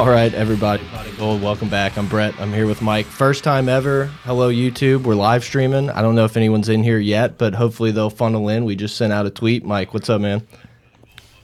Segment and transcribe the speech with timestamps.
[0.00, 1.98] All right, everybody, Pot Gold, welcome back.
[1.98, 2.32] I'm Brett.
[2.40, 3.04] I'm here with Mike.
[3.04, 4.06] First time ever.
[4.24, 5.02] Hello, YouTube.
[5.02, 5.90] We're live streaming.
[5.90, 8.64] I don't know if anyone's in here yet, but hopefully they'll funnel in.
[8.64, 9.62] We just sent out a tweet.
[9.62, 10.46] Mike, what's up, man?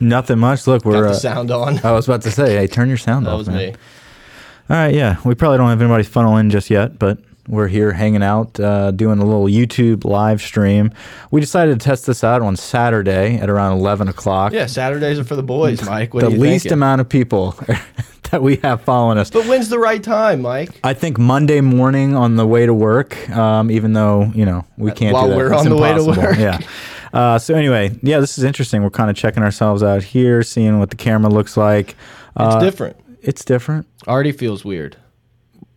[0.00, 0.66] Nothing much.
[0.66, 1.02] Look, we're.
[1.02, 1.78] the Uh, sound on.
[1.84, 3.24] I was about to say, hey, turn your sound on.
[3.24, 3.38] that off.
[3.40, 3.56] was man.
[3.58, 3.68] me.
[4.70, 5.18] All right, yeah.
[5.22, 7.18] We probably don't have anybody funnel in just yet, but
[7.48, 10.92] we're here hanging out, uh, doing a little YouTube live stream.
[11.30, 14.54] We decided to test this out on Saturday at around 11 o'clock.
[14.54, 16.14] Yeah, Saturdays are for the boys, Mike.
[16.14, 16.72] What the least thinking?
[16.72, 17.54] amount of people
[18.30, 19.30] that we have following us.
[19.30, 20.70] But when's the right time, Mike?
[20.84, 24.90] I think Monday morning on the way to work, um, even though, you know, we
[24.92, 25.36] can't While do that.
[25.36, 26.38] we're It's on the way to work.
[26.38, 26.60] Yeah.
[27.12, 28.82] Uh, so anyway, yeah, this is interesting.
[28.82, 31.90] We're kind of checking ourselves out here, seeing what the camera looks like.
[31.90, 31.96] It's
[32.36, 32.96] Uh, different.
[33.22, 33.86] It's different.
[34.06, 34.96] Already feels weird.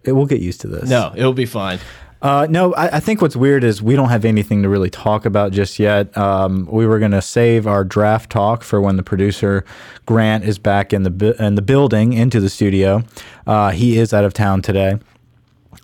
[0.03, 0.89] It, we'll get used to this.
[0.89, 1.79] No, it'll be fine.
[2.21, 5.25] Uh, no, I, I think what's weird is we don't have anything to really talk
[5.25, 6.15] about just yet.
[6.17, 9.63] Um, we were going to save our draft talk for when the producer
[10.05, 13.03] Grant is back in the bu- in the building into the studio.
[13.47, 14.99] Uh, he is out of town today.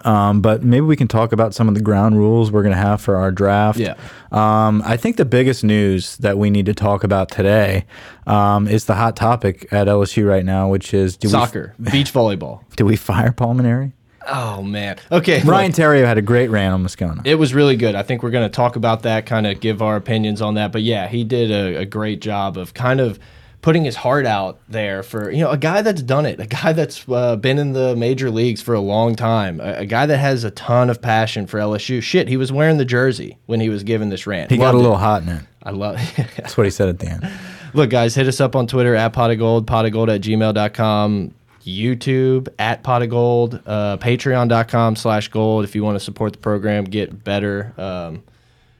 [0.01, 2.81] Um, but maybe we can talk about some of the ground rules we're going to
[2.81, 3.79] have for our draft.
[3.79, 3.95] Yeah.
[4.31, 7.85] Um, I think the biggest news that we need to talk about today
[8.27, 12.61] um, is the hot topic at LSU right now, which is do Soccer, beach volleyball.
[12.75, 13.93] do we fire Paul Mainieri?
[14.27, 14.97] Oh man.
[15.11, 15.41] Okay.
[15.43, 17.21] Ryan look, Theriot had a great rant on Moscona.
[17.25, 17.95] it was really good.
[17.95, 20.71] I think we're going to talk about that, kind of give our opinions on that.
[20.71, 23.19] But yeah, he did a, a great job of kind of
[23.61, 26.71] putting his heart out there for you know a guy that's done it, a guy
[26.73, 30.17] that's uh, been in the major leagues for a long time, a, a guy that
[30.17, 32.01] has a ton of passion for LSU.
[32.01, 34.51] Shit, he was wearing the jersey when he was given this rant.
[34.51, 34.81] he got Loved a it.
[34.83, 35.43] little hot in it.
[35.63, 35.95] I love.
[36.37, 37.27] That's what he said at the end.
[37.73, 40.21] Look, guys, hit us up on Twitter at pot of gold, pot of gold at
[40.21, 41.33] gmail.com,
[41.65, 46.39] YouTube at pot of gold, uh, patreon.com slash gold if you want to support the
[46.39, 48.23] program, get better, um,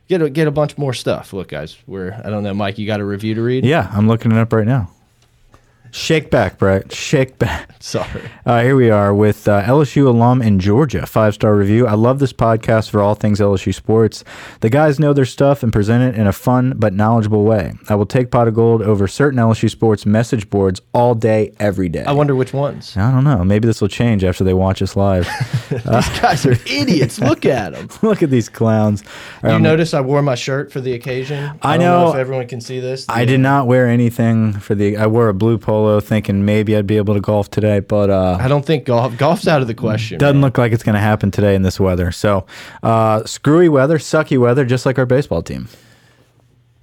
[0.08, 1.34] get a, get a bunch more stuff.
[1.34, 3.66] Look, guys, we're, I don't know, Mike, you got a review to read?
[3.66, 4.92] Yeah, I'm looking it up right now.
[5.96, 6.92] Shake back, Brett.
[6.92, 7.70] Shake back.
[7.80, 8.22] Sorry.
[8.46, 11.88] Uh, here we are with uh, LSU alum in Georgia, five star review.
[11.88, 14.26] I love this podcast for all things LSU sports.
[14.60, 17.76] The guys know their stuff and present it in a fun but knowledgeable way.
[17.88, 21.88] I will take pot of gold over certain LSU sports message boards all day, every
[21.88, 22.04] day.
[22.04, 22.98] I wonder which ones.
[22.98, 23.46] I don't know.
[23.46, 25.26] Maybe this will change after they watch us live.
[25.70, 25.82] These
[26.20, 27.20] guys are idiots.
[27.20, 27.88] Look at them.
[28.02, 29.02] Look at these clowns.
[29.44, 31.58] You Um, notice I wore my shirt for the occasion?
[31.62, 32.10] I don't know.
[32.10, 33.06] if everyone can see this.
[33.08, 34.98] I did not wear anything for the.
[34.98, 38.38] I wore a blue polo, thinking maybe I'd be able to golf today, but uh,
[38.40, 40.18] I don't think golf golf's out of the question.
[40.18, 40.42] doesn't man.
[40.44, 42.12] look like it's going to happen today in this weather.
[42.12, 42.46] So,
[42.84, 45.68] uh, screwy weather, sucky weather, just like our baseball team.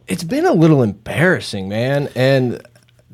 [0.09, 2.09] it's been a little embarrassing, man.
[2.15, 2.63] And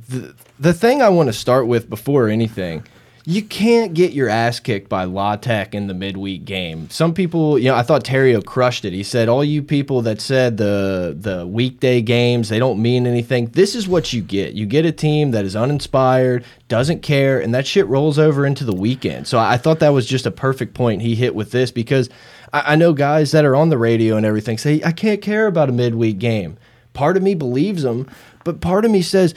[0.08, 2.84] the the thing I want to start with before anything,
[3.28, 6.88] you can't get your ass kicked by La Tech in the midweek game.
[6.88, 8.94] Some people, you know, I thought Theriot crushed it.
[8.94, 13.48] He said, "All you people that said the the weekday games they don't mean anything.
[13.48, 14.54] This is what you get.
[14.54, 18.64] You get a team that is uninspired, doesn't care, and that shit rolls over into
[18.64, 21.70] the weekend." So I thought that was just a perfect point he hit with this
[21.70, 22.08] because
[22.54, 25.46] I, I know guys that are on the radio and everything say, "I can't care
[25.46, 26.56] about a midweek game."
[26.98, 28.08] part of me believes them,
[28.42, 29.32] but part of me says,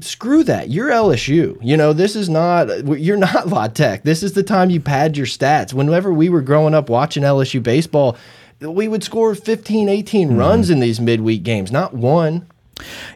[0.00, 0.70] screw that.
[0.70, 1.58] You're LSU.
[1.62, 4.02] You know, this is not, you're not La Tech.
[4.02, 5.72] This is the time you pad your stats.
[5.72, 8.16] Whenever we were growing up watching LSU baseball,
[8.60, 12.46] we would score 15, 18 runs in these midweek games, not one.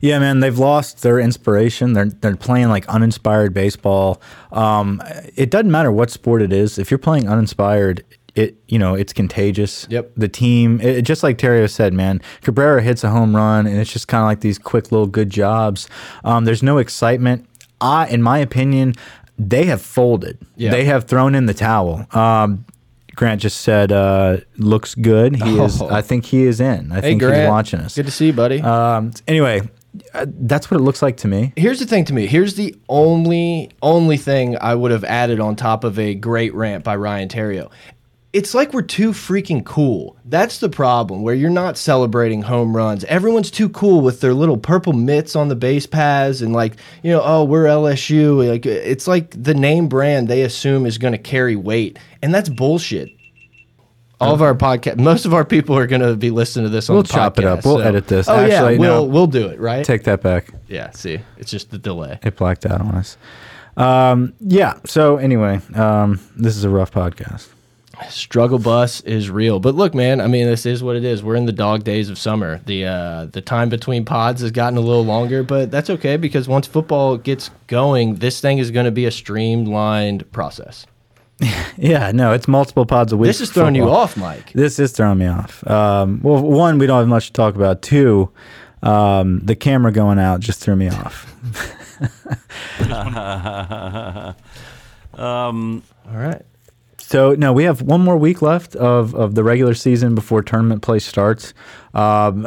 [0.01, 1.93] Yeah, man, they've lost their inspiration.
[1.93, 4.21] They're they're playing like uninspired baseball.
[4.53, 5.03] Um,
[5.35, 6.79] it doesn't matter what sport it is.
[6.79, 8.05] If you're playing uninspired,
[8.39, 9.87] it you know it's contagious.
[9.91, 10.13] Yep.
[10.17, 13.93] The team, it, just like Theriot said, man, Cabrera hits a home run, and it's
[13.93, 15.89] just kind of like these quick little good jobs.
[16.25, 17.47] Um, there's no excitement.
[17.81, 18.95] I, in my opinion,
[19.39, 20.39] they have folded.
[20.57, 20.71] Yeah.
[20.71, 22.07] They have thrown in the towel.
[22.13, 22.65] Um,
[23.15, 25.83] Grant just said, uh, "Looks good." He is.
[25.83, 25.89] Oh.
[25.91, 26.93] I think he is in.
[26.93, 27.37] I Hey, think Grant.
[27.43, 27.97] he's watching us.
[27.97, 28.61] Good to see you, buddy.
[28.63, 29.61] Um, anyway,
[30.15, 31.53] uh, that's what it looks like to me.
[31.57, 32.27] Here's the thing to me.
[32.27, 36.85] Here's the only only thing I would have added on top of a great rant
[36.85, 37.71] by Ryan Theriot.
[38.33, 40.17] It's like we're too freaking cool.
[40.27, 43.05] That's the problem where you're not celebrating home runs.
[43.05, 47.11] Everyone's too cool with their little purple mitts on the base paths and like, you
[47.11, 48.47] know, oh, we're LSU.
[48.47, 51.99] Like it's like the name brand they assume is going to carry weight.
[52.23, 53.11] And that's bullshit.
[54.21, 56.91] All of our podcast, most of our people are going to be listening to this
[56.91, 57.65] on We'll the chop it up.
[57.65, 58.29] We'll so- edit this.
[58.29, 59.85] Oh Actually, yeah, we'll we'll do it, right?
[59.85, 60.53] Take that back.
[60.67, 61.21] yeah, see.
[61.39, 62.19] It's just the delay.
[62.25, 63.17] It blacked out on us.
[63.77, 64.75] Um, yeah.
[64.85, 67.49] So anyway, um, this is a rough podcast.
[68.09, 69.61] Struggle bus is real.
[69.61, 71.23] But look, man, I mean, this is what it is.
[71.23, 72.61] We're in the dog days of summer.
[72.67, 76.49] The uh, the time between pods has gotten a little longer, but that's okay because
[76.49, 80.87] once football gets going, this thing is going to be a streamlined process.
[81.81, 82.11] Yeah.
[82.11, 83.29] No, it's multiple pods a week.
[83.29, 84.53] This is throwing you off, Mike.
[84.53, 85.65] This is throwing me off.
[85.69, 87.83] Um, well, one, we don't have much to talk about.
[87.83, 88.33] Two,
[88.83, 91.33] um, the camera going out just threw me off.
[95.19, 96.43] All right.
[97.09, 100.83] So no, we have one more week left of of the regular season before tournament
[100.83, 101.55] play starts.
[101.95, 102.47] Um,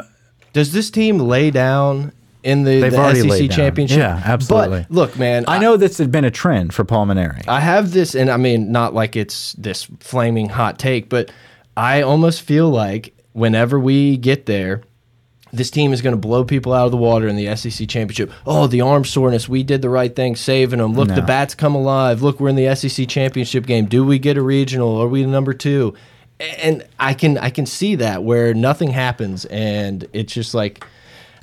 [0.53, 2.11] Does this team lay down
[2.43, 3.97] in the, the SEC championship?
[3.97, 4.85] Yeah, absolutely.
[4.87, 7.47] But look, man, I know this had been a trend for Paul Mainieri.
[7.47, 11.31] I have this, and I mean, not like it's this flaming hot take, but
[11.75, 14.83] I almost feel like whenever we get there,
[15.53, 18.31] this team is going to blow people out of the water in the SEC championship.
[18.45, 19.50] Oh, the arm soreness.
[19.50, 20.94] We did the right thing, saving them.
[20.94, 22.21] Look, the bats come alive.
[22.21, 23.86] Look, we're in the SEC championship game.
[23.86, 24.98] Do we get a regional?
[25.01, 25.94] Are we number two?
[26.39, 30.83] And I can I can see that where nothing happens, and it's just like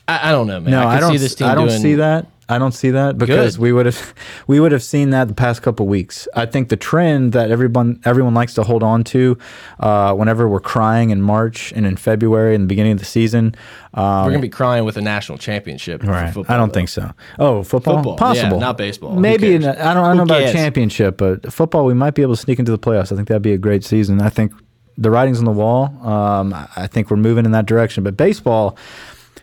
[0.08, 0.72] I, I don't know, man.
[0.72, 1.12] No, I, I, don't.
[1.12, 2.26] see this team I don't doing, see that.
[2.50, 3.62] I don't see that because Good.
[3.62, 4.14] we would have
[4.46, 6.26] we would have seen that the past couple weeks.
[6.34, 9.36] I think the trend that everyone everyone likes to hold on to
[9.80, 13.54] uh, whenever we're crying in March and in February and the beginning of the season.
[13.94, 16.02] Um, We're gonna be crying with a national championship.
[16.02, 16.32] Right.
[16.32, 16.74] football, I don't though.
[16.74, 17.12] think so.
[17.38, 17.96] Oh, football?
[18.02, 18.60] Football, yeah, Possible.
[18.60, 19.14] not baseball.
[19.16, 22.22] Maybe in I don't, I don't know about a championship, but football we might be
[22.22, 23.12] able to sneak into the playoffs.
[23.12, 24.20] I think that'd be a great season.
[24.20, 24.52] I think
[24.96, 25.86] the writing's on the wall.
[26.06, 28.04] Um, I think we're moving in that direction.
[28.04, 28.76] But baseball,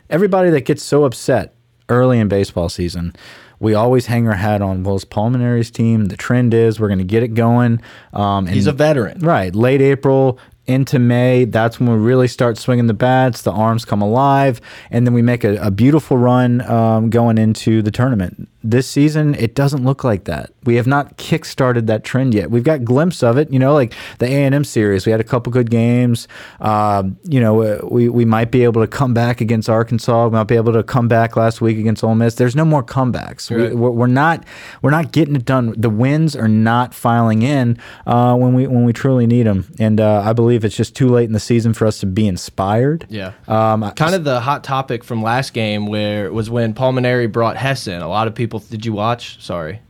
[0.10, 1.55] everybody that gets so upset
[1.90, 3.14] early in baseball season,
[3.60, 4.84] we always hang our hat on.
[4.84, 6.06] Well, it's Paul Mainieri's team.
[6.06, 7.82] The trend is we're going to get it going.
[8.14, 9.20] Um, He's a veteran.
[9.20, 9.56] Right.
[9.56, 13.44] Late April into May, that's when we really start swinging the bats.
[13.44, 14.60] The arms come alive,
[14.90, 18.50] and then we make a, a beautiful run um, going into the tournament.
[18.70, 20.52] This season, it doesn't look like that.
[20.64, 22.50] We have not kick-started that trend yet.
[22.50, 23.52] We've got glimpse of it.
[23.52, 26.28] You know, like the A and M series, we had a couple good games.
[26.60, 30.26] Um, you know, uh, we we might be able to come back against Arkansas.
[30.26, 32.36] We might be able to come back last week against Ole Miss.
[32.36, 33.50] There's no more comebacks.
[33.50, 33.76] We, Right.
[33.76, 34.44] we're, we're not
[34.82, 35.74] we're not getting it done.
[35.78, 37.78] The wins are not filing in
[38.08, 39.72] uh, when we when we truly need them.
[39.80, 42.28] And uh, I believe it's just too late in the season for us to be
[42.28, 43.06] inspired.
[43.10, 43.34] Yeah.
[43.48, 47.32] Um, I- kind of the hot topic from last game where was when Paul Mainieri
[47.32, 48.02] brought Hess in.
[48.02, 49.44] A lot of people did you watch?
[49.44, 49.82] Sorry.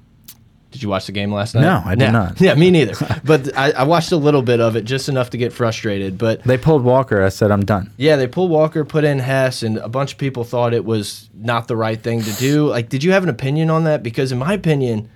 [0.71, 1.61] Did you watch the game last night?
[1.61, 2.11] No, I did Yeah.
[2.11, 2.41] not.
[2.41, 2.93] Yeah, me neither.
[3.23, 6.17] but I, I watched a little bit of it, just enough to get frustrated.
[6.17, 7.23] But they pulled Walker.
[7.23, 7.91] I said I'm done.
[7.95, 11.29] yeah, they pulled Walker, put in Hess, and a bunch of people thought it was
[11.33, 12.67] not the right thing to do.
[12.67, 14.03] Like, did you have an opinion on that?
[14.03, 15.09] Because in my opinion,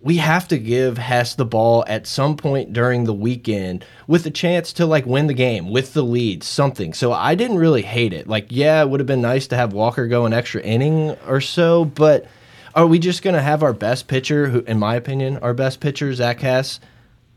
[0.00, 4.30] we have to give Hess the ball at some point during the weekend with a
[4.30, 6.94] chance to like win the game with the lead, something.
[6.94, 8.28] So I didn't really hate it.
[8.28, 11.40] Like, yeah, it would have been nice to have Walker go an extra inning or
[11.40, 12.26] so, but
[12.74, 16.12] are we just gonna have our best pitcher, who, in my opinion, our best pitcher,
[16.14, 16.80] Zach Hess,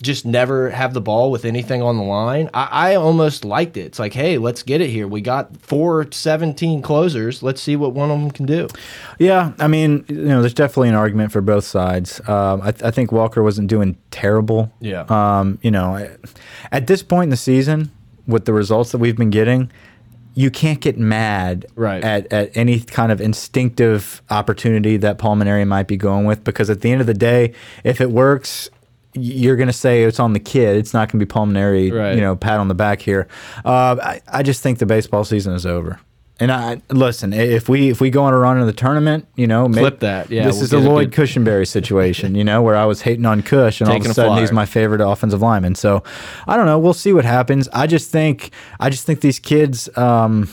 [0.02, 2.50] just never have the ball with anything on the line?
[2.54, 3.82] I, I almost liked it.
[3.82, 5.08] It's like, hey, let's get it here.
[5.08, 7.42] We got four 17 closers.
[7.42, 8.68] Let's see what one of them can do.
[9.20, 12.20] Yeah, I mean, you know, there's definitely an argument for both sides.
[12.28, 14.72] Um, I, I think Walker wasn't doing terrible.
[14.80, 15.06] Yeah.
[15.10, 16.16] Um, you know,
[16.72, 17.92] at this point in the season,
[18.28, 19.72] with the results that we've been getting,
[20.36, 22.04] you can't get mad Right.
[22.04, 26.70] at, at any kind of instinctive opportunity that Paul Mainieri might be going with because
[26.70, 28.70] at the end of the day, if it works,
[29.14, 30.76] you're going to say it's on the kid.
[30.76, 32.16] It's not going to be Paul Mainieri, Right.
[32.16, 33.28] you know, pat on the back here.
[33.64, 36.00] Uh, I, I just think the baseball season is over.
[36.38, 37.32] And I listen.
[37.32, 40.00] If we if we go on a run in the tournament, you know, may- Clip
[40.02, 43.04] that, yeah, this we'll is a Lloyd good- Cushenberry situation, you know, where I was
[43.04, 45.76] hating on Cush, and all of Taking a a sudden he's my favorite offensive lineman.
[45.76, 46.04] So
[46.46, 46.78] I don't know.
[46.78, 47.70] We'll see what happens.
[47.72, 48.52] I just think
[48.82, 50.50] I just think these kids, um,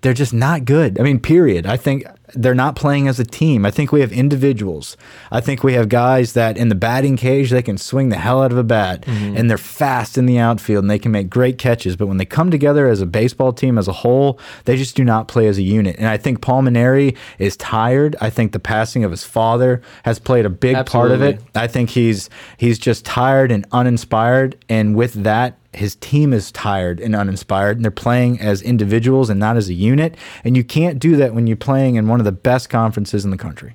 [0.00, 0.98] they're just not good.
[0.98, 1.66] I mean, period.
[1.66, 3.64] I think they're not playing as a team.
[3.66, 4.96] I think we have individuals.
[5.30, 8.42] I think we have guys that in the batting cage they can swing the hell
[8.42, 9.36] out of a bat Mm-hmm.
[9.36, 11.96] and they're fast in the outfield and they can make great catches.
[11.96, 15.04] But when they come together as a baseball team as a whole, they just do
[15.04, 15.96] not play as a unit.
[15.98, 18.16] And I think Paul Mainieri is tired.
[18.20, 21.40] I think the passing of his father has played a big part of it.
[21.54, 27.00] I think he's he's just tired and uninspired, and with that, his team is tired
[27.00, 30.16] and uninspired, and they're playing as individuals and not as a unit.
[30.44, 33.30] And you can't do that when you're playing in one of the best conferences in
[33.30, 33.74] the country.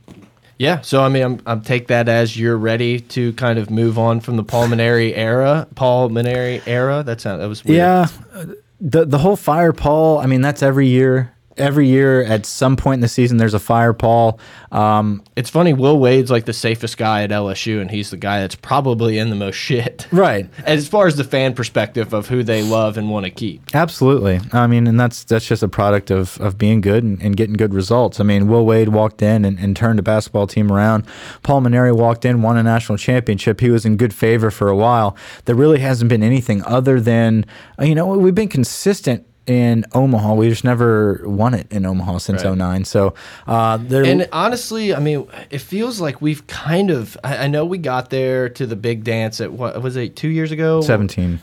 [0.59, 3.99] Yeah, so I mean, I'm, I'm take that as you're ready to kind of move
[3.99, 7.03] on from the Paul Mainieri era, Paul Mainieri era.
[7.03, 7.77] That sound that was weird.
[7.77, 8.45] Yeah, uh,
[8.81, 10.17] the the whole fire Paul.
[10.17, 11.31] I mean, that's every year.
[11.57, 14.39] Every year, at some point in the season, there's a fire Paul.
[14.71, 15.73] Um, It's funny.
[15.73, 19.29] Will Wade's like the safest guy at LSU, and he's the guy that's probably in
[19.29, 20.07] the most shit.
[20.11, 20.49] right.
[20.65, 23.61] As far as the fan perspective of who they love and want to keep.
[23.73, 24.39] Absolutely.
[24.53, 27.55] I mean, and that's that's just a product of, of being good and, and getting
[27.55, 28.19] good results.
[28.19, 31.05] I mean, Will Wade walked in and, and turned a basketball team around.
[31.43, 33.59] Paul Mainieri walked in, won a national championship.
[33.61, 35.15] He was in good favor for a while.
[35.45, 37.45] There really hasn't been anything other than,
[37.79, 40.33] you know, we've been consistent in Omaha.
[40.35, 42.55] We just never won it in Omaha since Right.
[42.57, 42.85] '09.
[42.85, 43.13] So
[43.47, 44.05] uh, there.
[44.05, 47.17] And honestly, I mean, it feels like we've kind of.
[47.23, 50.29] I, I know we got there to the big dance at what was it two
[50.29, 50.81] years ago?
[50.81, 51.39] 17.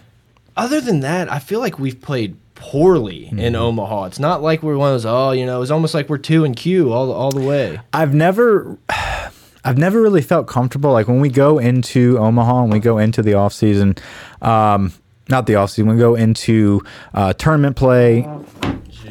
[0.56, 3.38] Other than that, I feel like we've played poorly Mm-hmm.
[3.40, 4.04] in Omaha.
[4.04, 5.06] It's not like we're one of those.
[5.06, 7.80] Oh, you know, it's almost like we're two and Q all all the way.
[7.92, 8.78] I've never
[9.66, 13.23] I've never really felt comfortable like when we go into Omaha and we go into
[13.23, 13.94] the off season
[14.42, 14.92] um
[15.28, 16.83] not the off season we go into
[17.14, 18.26] uh, tournament play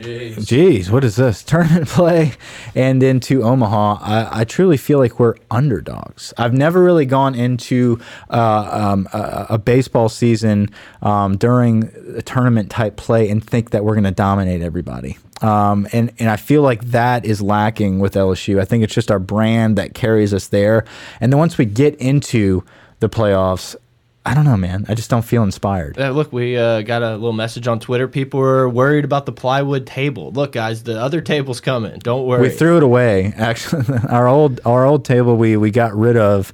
[0.03, 1.43] Jeez, what is this?
[1.46, 2.34] Tournament play
[2.75, 4.00] and into Omaha.
[4.01, 6.34] I, I truly feel like we're underdogs.
[6.38, 10.70] I've never really gone into uh, um, a, a baseball season
[11.01, 15.17] um, during a tournament type play and think that we're going to dominate everybody.
[15.41, 18.60] Um, and, and I feel like that is lacking with LSU.
[18.60, 20.86] I think it's just our brand that carries us there.
[21.22, 22.63] And then once we get into
[23.00, 23.75] the playoffs,
[24.25, 24.85] I don't know, man.
[24.87, 25.99] I just don't feel inspired.
[25.99, 28.07] Uh, look, we uh, got a little message on Twitter.
[28.07, 30.31] People were worried about the plywood table.
[30.31, 31.99] Look, guys, the other table's coming.
[31.99, 32.43] Don't worry.
[32.43, 33.33] We threw it away.
[33.35, 36.53] Actually, our old our old table we we got rid of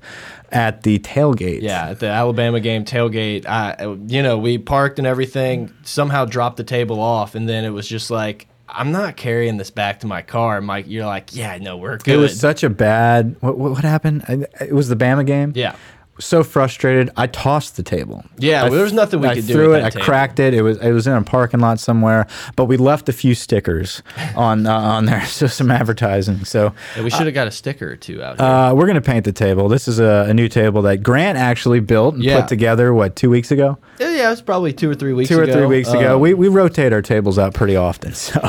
[0.51, 1.61] at the tailgate.
[1.61, 5.71] Yeah, at the Alabama game tailgate, I, you know, we parked and everything.
[5.83, 9.69] Somehow dropped the table off, and then it was just like, I'm not carrying this
[9.69, 10.59] back to my car.
[10.61, 12.15] Mike, you're like, yeah, no, we're good.
[12.15, 13.35] It was such a bad.
[13.41, 14.25] What, what what happened?
[14.59, 15.53] It was the Bama game.
[15.55, 15.75] yeah,
[16.19, 18.23] So frustrated, I tossed the table.
[18.37, 19.83] Yeah, well, there was nothing we I could do I threw it.
[19.83, 20.05] I table.
[20.05, 20.53] cracked it.
[20.53, 24.03] It was it was in a parking lot somewhere, but we left a few stickers
[24.35, 26.43] on uh, on there, so some advertising.
[26.45, 28.45] So Yeah, we should have got a sticker or two out here.
[28.45, 29.69] uh, we're gonna paint the table.
[29.69, 32.41] This is a, a new table that Grant actually built and Yeah.
[32.41, 32.93] put together.
[32.93, 33.77] What two weeks ago?
[33.99, 35.51] yeah, yeah, it was probably two or three weeks Two ago.
[35.51, 36.15] or three weeks ago.
[36.15, 38.13] Um, We we rotate our tables out pretty often.
[38.19, 38.39] So,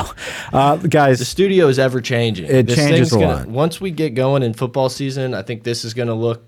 [0.53, 2.45] uh, guys, the studio is ever changing.
[2.47, 3.47] It This changes a gonna- lot.
[3.47, 6.43] Once we get going in football season, I think this is going to look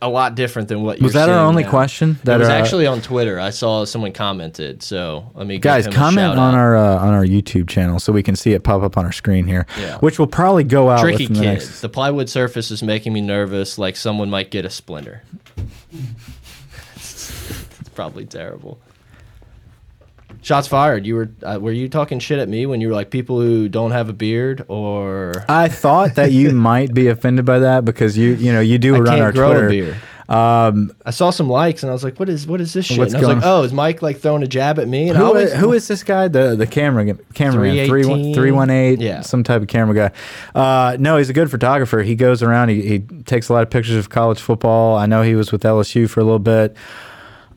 [0.00, 1.70] a lot different than what was you're that our only now.
[1.70, 2.18] question?
[2.24, 3.40] That was uh, actually on Twitter.
[3.40, 4.82] I saw someone commented.
[4.82, 6.58] So let me guys him a comment shout on out.
[6.58, 9.12] our uh, on our YouTube channel so we can see it pop up on our
[9.12, 9.98] screen here, Yeah.
[9.98, 11.80] which will probably go out tricky within the next.
[11.80, 15.22] The plywood surface is making me nervous, like someone might get a splinter.
[16.94, 18.78] it's probably terrible.
[20.42, 21.04] Shots fired.
[21.06, 23.68] You were uh, were you talking shit at me when you were like people who
[23.68, 28.16] don't have a beard or I thought that you might be offended by that because
[28.16, 29.66] you you know you do I run can't our grow Twitter.
[29.66, 29.96] a beard.
[30.28, 32.98] Um, I saw some likes and I was like, "What is what is this shit?"
[32.98, 35.16] What's and I was like, "Oh, is Mike like throwing a jab at me?" And
[35.16, 36.28] I who, always, who is this guy?
[36.28, 38.34] The the camera cameraman 318?
[38.34, 39.22] 318 Yeah.
[39.22, 40.10] some type of camera guy.
[40.54, 42.02] Uh, no, he's a good photographer.
[42.02, 42.68] He goes around.
[42.68, 44.98] He, he takes a lot of pictures of college football.
[44.98, 46.76] I know he was with LSU for a little bit.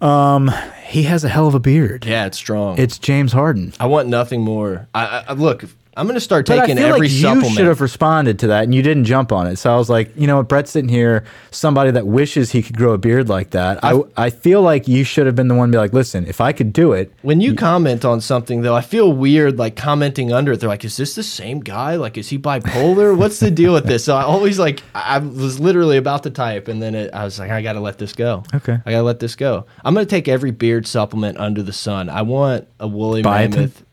[0.01, 0.51] Um,
[0.85, 2.05] he has a hell of a beard.
[2.05, 2.77] Yeah, it's strong.
[2.77, 3.73] It's James Harden.
[3.79, 4.87] I want nothing more.
[4.93, 5.63] I, I look.
[5.97, 7.53] I'm gonna start But I taking feel every like you supplement.
[7.53, 9.57] should have responded to that, and you didn't jump on it.
[9.57, 12.77] So I was like, you know what, Brett's sitting here, somebody that wishes he could
[12.77, 13.83] grow a beard like that.
[13.83, 16.39] I, I feel like you should have been the one to be like, listen, if
[16.39, 20.31] I could do it, When you comment on something, though, I feel weird like commenting
[20.31, 20.61] under it.
[20.61, 21.95] They're like, "Is this the same guy?
[21.97, 23.17] Like, is he bipolar?
[23.17, 26.29] What's the deal with this?" So I always like, I I was literally about to
[26.29, 28.43] type, and then it, I was like, "I got to let this go.
[28.55, 28.77] Okay.
[28.85, 29.65] I got to let this go.
[29.83, 32.07] I'm gonna take every beard supplement under the sun.
[32.09, 33.49] I want a woolly Biotin?
[33.55, 33.83] mammoth.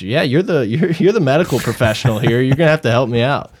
[0.00, 2.40] Yeah, you're the you're you're the medical professional here.
[2.40, 3.52] You're gonna have to help me out.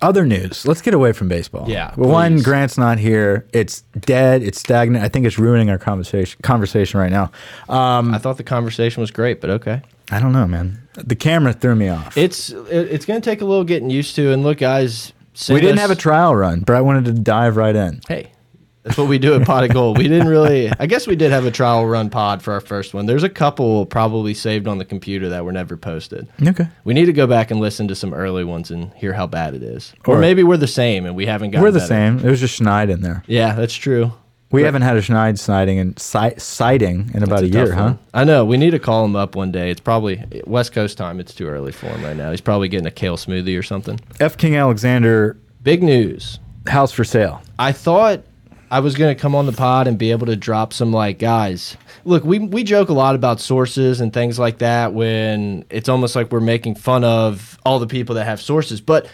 [0.00, 0.66] other news.
[0.66, 1.68] Let's get away from baseball.
[1.68, 2.40] Yeah, Well, one.
[2.42, 3.46] Grant's not here.
[3.52, 4.42] It's dead.
[4.42, 5.04] It's stagnant.
[5.04, 7.30] I think it's ruining our conversation conversation right now.
[7.68, 9.82] Um, I thought the conversation was great, but okay.
[10.10, 10.86] I don't know, man.
[10.96, 12.16] The camera threw me off.
[12.16, 14.32] It's it, it's gonna take a little getting used to.
[14.32, 15.12] And look, guys,
[15.48, 16.60] we didn't us- have a trial run.
[16.60, 18.00] but I wanted to dive right in.
[18.08, 18.30] Hey,
[18.84, 19.98] that's what we do at Pot of Gold.
[19.98, 20.70] We didn't really.
[20.78, 23.06] I guess we did have a trial run pod for our first one.
[23.06, 26.28] There's a couple probably saved on the computer that were never posted.
[26.46, 26.68] Okay.
[26.84, 29.54] We need to go back and listen to some early ones and hear how bad
[29.54, 29.92] it is.
[30.06, 31.88] Or Or- maybe we're the same and we haven't gotten We're the better.
[31.88, 32.18] same.
[32.18, 33.24] It was just Schneid in there.
[33.26, 34.12] Yeah, that's true.
[34.52, 37.82] We haven't had a Schneid sighting and si sighting in about It's a, year, huh?
[37.82, 37.98] one.
[38.12, 38.44] I know.
[38.44, 39.68] We need to call him up one day.
[39.70, 41.18] It's probably West Coast time.
[41.18, 42.30] It's too early for him right now.
[42.30, 43.98] He's probably getting a kale smoothie or something.
[44.20, 44.36] F.
[44.36, 46.38] King Alexander Big news.
[46.68, 47.42] house for sale.
[47.58, 48.22] I thought
[48.74, 51.20] I was going to come on the pod and be able to drop some like
[51.20, 51.76] guys.
[52.04, 56.16] Look, we we joke a lot about sources and things like that when it's almost
[56.16, 59.06] like we're making fun of all the people that have sources, but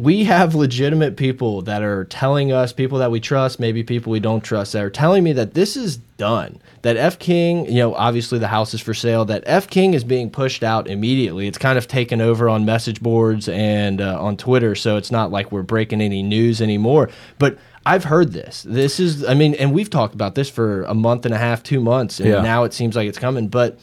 [0.00, 4.20] we have legitimate people that are telling us, people that we trust, maybe people we
[4.20, 6.60] don't trust, that are telling me that this is done.
[6.82, 9.24] That F King, you know, obviously the house is for sale.
[9.26, 11.46] That F King is being pushed out immediately.
[11.46, 15.30] It's kind of taken over on message boards and uh, on Twitter, so it's not
[15.30, 17.10] like we're breaking any news anymore.
[17.38, 18.62] But I've heard this.
[18.62, 21.62] This is, I mean, and we've talked about this for a month and a half,
[21.62, 22.40] two months, and Yeah.
[22.42, 23.48] now it seems like it's coming.
[23.48, 23.78] But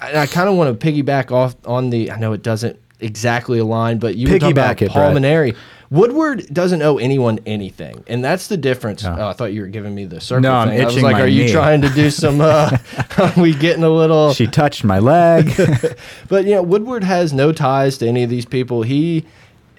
[0.00, 2.10] I, I kind of want to piggyback off on the.
[2.10, 5.56] I know it doesn't exactly aligned, but you were talking about Piggyback it, Paul Mainieri.
[5.90, 9.04] Woodward doesn't owe anyone anything, and that's the difference.
[9.04, 10.80] Oh, I thought you were giving me the circle No, I'm thing.
[10.80, 12.40] I was itching like, my "Are you trying to do some?
[12.40, 12.78] Uh,
[13.18, 15.52] are we getting a little?" She touched my leg.
[16.28, 18.82] But you know, Woodward has no ties to any of these people.
[18.84, 19.26] He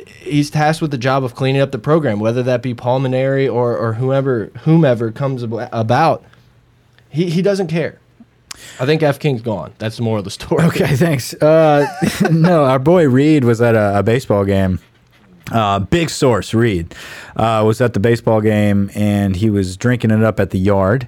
[0.05, 3.75] he's tasked with the job of cleaning up the program, whether that be pulmonary or
[3.75, 6.23] or whomever whomever comes about.
[7.09, 7.99] He he doesn't care.
[8.79, 9.73] I think F King's gone.
[9.77, 10.63] That's the moral of the story.
[10.65, 11.33] Okay, thanks.
[11.35, 11.85] Uh,
[12.31, 14.79] no, our boy Reed was at a, a baseball game.
[15.51, 16.95] Uh, big source, Reed,
[17.35, 21.07] uh, was at the baseball game and he was drinking it up at the yard.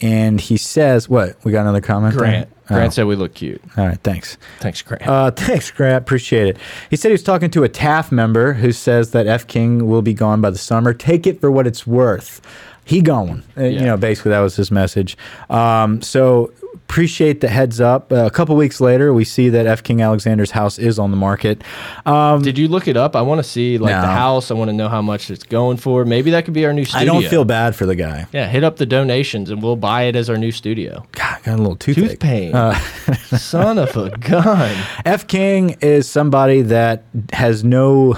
[0.00, 1.36] And he says, "What?
[1.44, 2.18] We got another comment?" there?
[2.26, 2.48] Grant.
[2.66, 3.60] Grant Oh, said we look cute.
[3.76, 4.38] All right, thanks.
[4.58, 5.06] Thanks, Grant.
[5.06, 6.02] Uh, thanks, Grant.
[6.02, 6.56] Appreciate it.
[6.90, 10.02] He said he was talking to a TAF member who says that F King will
[10.02, 10.92] be gone by the summer.
[10.94, 12.40] Take it for what it's worth.
[12.86, 13.44] He gone.
[13.56, 15.16] Uh, You know, basically that was his message.
[15.50, 16.52] Um, so
[16.88, 18.12] appreciate the heads up.
[18.12, 21.16] Uh, a couple weeks later, we see that F King Alexander's house is on the
[21.16, 21.62] market.
[22.06, 23.16] Um, Did you look it up?
[23.16, 24.50] I want to see like the house.
[24.50, 26.04] I want to know how much it's going for.
[26.04, 27.00] Maybe that could be our new studio.
[27.02, 28.26] I don't feel bad for the guy.
[28.32, 31.04] Yeah, hit up the donations and we'll buy it as our new studio.
[31.12, 32.10] God, got a little toothache.
[32.10, 32.54] Tooth pain.
[32.54, 32.74] Uh,
[33.38, 34.76] Son of a gun.
[35.04, 38.14] F King is somebody that has no.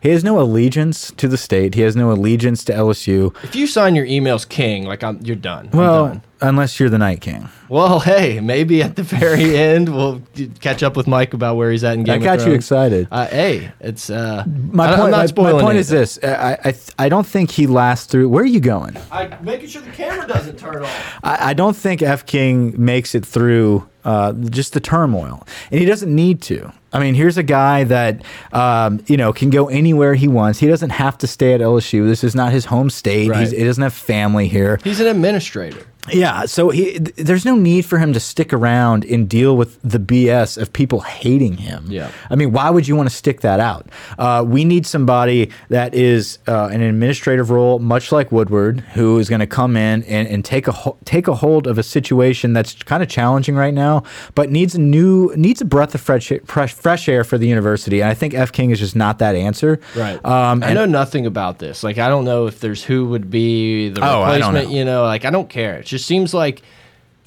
[0.00, 1.74] He has no allegiance to the state.
[1.74, 3.34] He has no allegiance to LSU.
[3.42, 5.68] If you sign your emails King, like I'm, you're done.
[5.72, 6.22] I'm Well, done.
[6.40, 7.48] Unless you're the Night King.
[7.68, 10.22] Well, hey, maybe at the very end we'll
[10.60, 13.08] catch up with Mike about where he's at in Game I of got you excited.
[13.10, 16.18] Uh, hey, it's uh, My I, point, I'm not my- my, spoiling point is this:
[16.22, 18.28] I, I, I don't think he lasts through.
[18.28, 18.96] Where are you going?
[19.10, 21.18] I'm making sure the camera doesn't turn off.
[21.22, 25.86] I, I don't think F King makes it through uh, just the turmoil, and he
[25.86, 26.72] doesn't need to.
[26.90, 30.58] I mean, here's a guy that um, you know can go anywhere he wants.
[30.58, 32.06] He doesn't have to stay at LSU.
[32.06, 33.28] This is not his home state.
[33.28, 33.40] Right.
[33.40, 34.78] He's, he doesn't have family here.
[34.82, 35.84] He's an administrator.
[36.12, 39.78] Yeah, so he, th- there's no need for him to stick around and deal with
[39.82, 41.84] the BS of people hating him.
[41.88, 42.10] Yeah.
[42.30, 43.86] I mean, why would you want to stick that out?
[44.18, 49.28] Uh, we need somebody that is uh, an administrative role, much like Woodward, who is
[49.28, 52.74] going to come in and, and take a take a hold of a situation that's
[52.82, 54.02] kind of challenging right now,
[54.34, 58.00] but needs a new needs a breath of fresh fresh, fresh air for the university.
[58.00, 59.80] And I think F King is just not that answer.
[59.96, 60.22] Right.
[60.24, 61.82] Um, I know nothing about this.
[61.82, 64.70] Like, I don't know if there's who would be the Oh, I don't replacement.
[64.70, 64.76] know.
[64.78, 65.76] You know, like I don't care.
[65.78, 66.62] It just seems like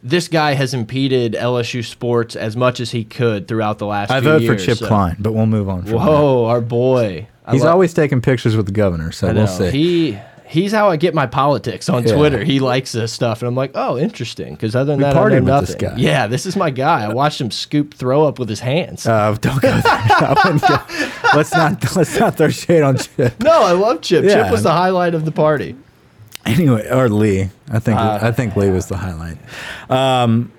[0.04, 4.10] this guy has impeded LSU sports as much as he could throughout the last.
[4.12, 5.84] I vote for Chip so- Klein, but we'll move on.
[5.84, 7.28] Whoa, our boy.
[7.46, 9.70] I He's always taking pictures with the governor, so I we'll see.
[9.72, 12.16] He he's how I get my politics on Yeah.
[12.16, 12.44] Twitter.
[12.44, 14.54] He likes this stuff, and I'm like, oh, interesting.
[14.54, 15.66] Because other than We that, I know nothing.
[15.66, 15.96] this guy.
[15.98, 17.04] Yeah, this is my guy.
[17.06, 19.08] I watched him scoop throw up with his hands.
[19.08, 19.82] Uh, don't go there.
[19.86, 23.42] I wouldn't go- let's not let's not throw shade on Chip.
[23.42, 24.24] no, I love Chip.
[24.26, 24.44] Yeah.
[24.44, 25.76] Chip was the highlight of the party.
[26.46, 27.50] Anyway, or Lee.
[27.72, 29.38] I think Uh, I think Lee was the highlight.
[29.90, 30.52] Um,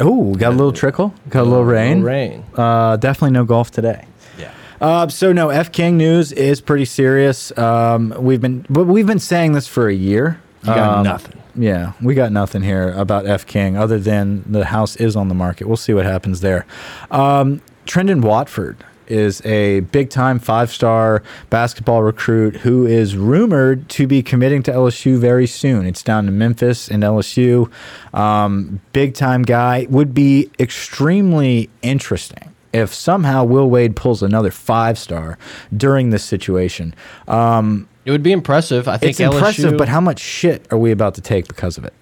[0.00, 2.02] oh, got a little trickle, got a little rain.
[2.02, 2.44] Rain.
[2.54, 4.04] Uh, definitely no golf today.
[4.38, 4.50] Yeah.
[4.80, 7.56] Uh, so no, F King news is pretty serious.
[7.58, 10.40] Um, we've been but we've been saying this for a year.
[10.62, 11.34] You got Um, nothing.
[11.56, 15.34] Yeah, we got nothing here about F King other than the house is on the
[15.34, 15.66] market.
[15.66, 16.64] We'll see what happens there.
[17.10, 18.76] Um, Trendon Watford
[19.10, 24.72] is a big time five star basketball recruit who is rumored to be committing to
[24.72, 25.86] LSU very soon.
[25.86, 27.70] It's down to Memphis and LSU.
[28.14, 32.54] Um, big time guy would be extremely interesting.
[32.72, 35.38] If somehow Will Wade pulls another five star
[35.74, 36.94] during this situation,
[37.26, 38.88] um, It would be impressive.
[38.88, 41.78] I think it's impressive, LSU but how much shit are we about to take because
[41.78, 41.94] of it?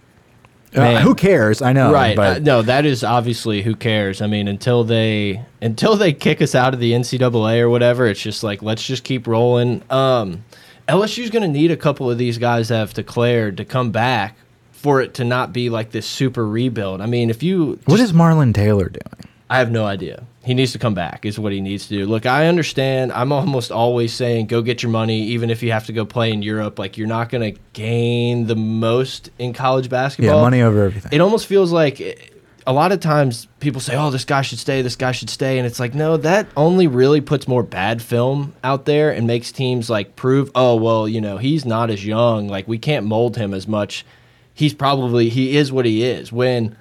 [0.77, 1.63] Uh, who cares?
[1.63, 2.15] I know, right.
[2.15, 4.21] But uh, no, that is obviously who cares.
[4.21, 8.21] I mean, until they until they kick us out of the NCAA or whatever, it's
[8.21, 9.83] just like let's just keep rolling.
[9.91, 10.45] Um,
[10.89, 14.37] LSU's going to need a couple of these guys that have declared to come back
[14.73, 17.01] for it to not be like this super rebuild.
[17.01, 19.33] I mean, if you what is Marlon Taylor doing?
[19.49, 20.25] I have no idea.
[20.45, 22.07] He needs to come back, is what he needs to do.
[22.07, 23.13] Look, I understand.
[23.13, 26.33] I'm almost always saying go get your money, even if you have to go play
[26.33, 26.79] in Europe.
[26.79, 30.37] Like, you're not going to gain the most in college basketball.
[30.37, 31.13] Yeah, money over everything.
[31.13, 32.33] It almost feels like it-
[32.69, 35.59] a lot of times people say, oh, this guy should stay, this guy should stay.
[35.59, 39.53] And it's like, no, that only really puts more bad film out there and makes
[39.53, 42.49] teams like prove, oh, well, you know, he's not as young.
[42.49, 44.05] Like, we can't mold him as much.
[44.53, 46.33] He's probably, he is what he is.
[46.33, 46.77] When,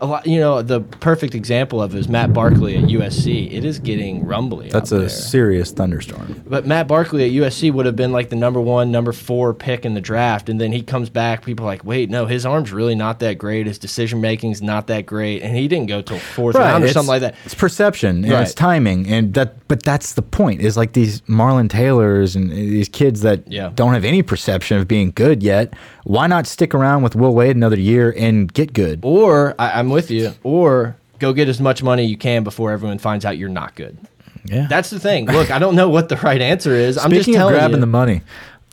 [0.00, 0.26] a lot.
[0.26, 3.52] You know, the perfect example of is Matt Barkley at USC.
[3.52, 4.68] It is getting rumbly.
[4.68, 5.08] That's a there.
[5.08, 6.42] serious thunderstorm.
[6.46, 9.84] But Matt Barkley at USC would have been like the number one, number four pick
[9.84, 11.44] in the draft, and then he comes back.
[11.44, 13.66] People are like, wait, no, his arm's really not that great.
[13.66, 16.92] His decision making's not that great, and he didn't go till fourth round or it's-
[16.94, 17.34] something like that.
[17.44, 18.42] It's perception and Right.
[18.42, 19.56] it's timing, and that.
[19.68, 20.62] But that's the point.
[20.62, 23.70] Is like these Marlon Taylors and these kids that Yeah.
[23.74, 25.74] don't have any perception of being good yet.
[26.04, 29.00] Why not stick around with Will Wade another year and get good?
[29.02, 30.32] Or I, I'm with you.
[30.42, 33.96] Or go get as much money you can before everyone finds out you're not good.
[34.44, 34.66] Yeah.
[34.68, 35.26] That's the thing.
[35.26, 36.96] Look, I don't know what the right answer is.
[36.96, 37.80] I'm just Speaking of telling grabbing you.
[37.80, 38.22] the money,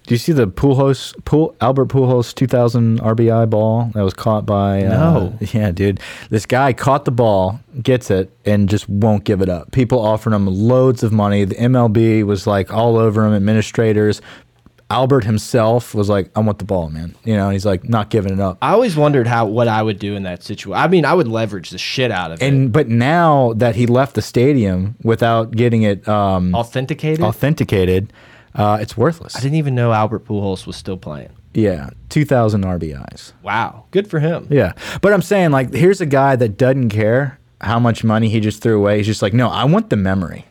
[0.08, 4.82] do you see the Pujols, Pool, Albert Pujols 2000 RBI ball that was caught by?
[4.82, 5.36] No.
[5.42, 6.00] Uh, yeah, dude.
[6.30, 9.72] This guy caught the ball, gets it, and just won't give it up.
[9.72, 11.44] People offering him loads of money.
[11.44, 13.34] The MLB was like all over him.
[13.34, 14.22] Administrators.
[14.90, 18.10] Albert himself was like, "I want the ball, man." You know, and he's like, not
[18.10, 18.58] giving it up.
[18.62, 20.80] I always wondered how what I would do in that situation.
[20.80, 22.46] I mean, I would leverage the shit out of it.
[22.46, 27.22] And but now that he left the stadium without getting it um, Authenticated.
[27.26, 28.14] authenticated,
[28.54, 29.36] uh, it's worthless.
[29.36, 31.30] I didn't even know Albert Pujols was still playing.
[31.56, 33.32] Yeah, 2,000 RBIs.
[33.42, 34.46] Wow, good for him.
[34.50, 34.74] Yeah.
[35.02, 38.62] But I'm saying, like, here's a guy that doesn't care how much money he just
[38.62, 38.98] threw away.
[38.98, 40.46] He's just like, no, I want the memory.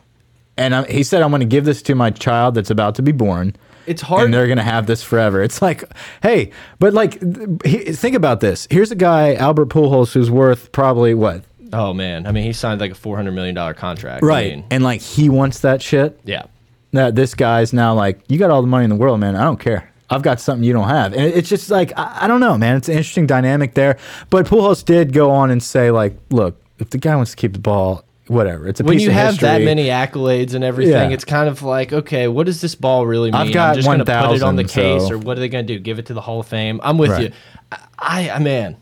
[0.56, 3.02] And I, he said, I'm going to give this to my child that's about to
[3.02, 3.54] be born.
[3.86, 4.24] It's hard.
[4.24, 5.42] And they're going to have this forever.
[5.42, 5.84] It's like,
[6.22, 7.20] hey, but like,
[7.64, 8.66] he, think about this.
[8.70, 11.42] Here's a guy, Albert Pujols, who's worth probably what?
[11.72, 14.22] Oh man, I mean, he signed like a four hundred million dollar contract.
[14.22, 14.54] I Right.
[14.56, 16.18] mean, and like, he wants that shit.
[16.24, 16.44] yeah.
[16.92, 19.34] That this guy's now like, you got all the money in the world, man.
[19.34, 19.90] I don't care.
[20.10, 21.12] I've got something you don't have.
[21.12, 22.76] And it's just like, I, I don't know, man.
[22.76, 23.98] It's an interesting dynamic there.
[24.30, 27.52] But Pujols did go on and say, like, look, if the guy wants to keep
[27.54, 28.68] the ball, whatever.
[28.68, 31.14] It's a When you have that many accolades and everything, Yeah.
[31.14, 33.40] it's kind of like, okay, what does this ball really mean?
[33.40, 35.40] I've got I'm just going to put it on the case, so- or what are
[35.40, 35.78] they going to do?
[35.78, 36.80] Give it to the Hall of Fame?
[36.82, 37.22] I'm with Right.
[37.24, 37.78] you.
[37.98, 38.76] I, I, man,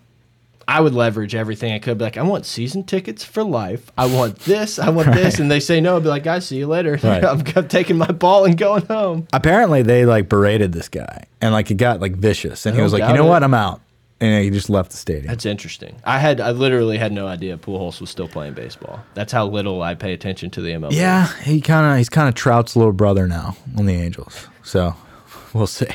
[0.68, 1.98] I would leverage everything I could.
[1.98, 3.90] Be like, I want season tickets for life.
[3.98, 4.78] I want this.
[4.78, 5.38] I want this.
[5.40, 5.96] And they say no.
[5.96, 6.92] I'd be like, guys, see you later.
[7.02, 7.24] Right.
[7.24, 9.26] I'm, I'm taking my ball and going home.
[9.33, 12.64] Apparently, they like berated this guy and like it got like vicious.
[12.64, 13.28] And he was like, you know it.
[13.28, 13.42] what?
[13.42, 13.81] I'm out.
[14.22, 15.26] And he just left the stadium.
[15.26, 15.96] That's interesting.
[16.04, 19.00] I had, I literally had no idea Pujols was still playing baseball.
[19.14, 20.92] That's how little I pay attention to the MLB.
[20.92, 24.46] Yeah, he kind of he's kind of Trout's little brother now on the Angels.
[24.62, 24.94] So
[25.52, 25.88] we'll see.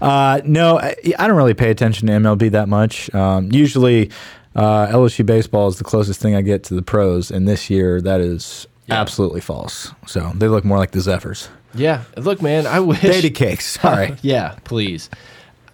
[0.00, 3.12] Uh, no, I, I don't really pay attention to MLB that much.
[3.12, 4.10] Um, usually,
[4.54, 8.00] uh, LSU baseball is the closest thing I get to the pros, and this year
[8.02, 9.00] that is Yeah.
[9.00, 9.90] absolutely false.
[10.06, 11.48] So they look more like the Zephyrs.
[11.74, 12.04] Yeah.
[12.16, 13.00] Look, man, I wish.
[13.02, 13.66] Daddy cakes.
[13.80, 14.14] Sorry.
[14.22, 15.10] yeah, please.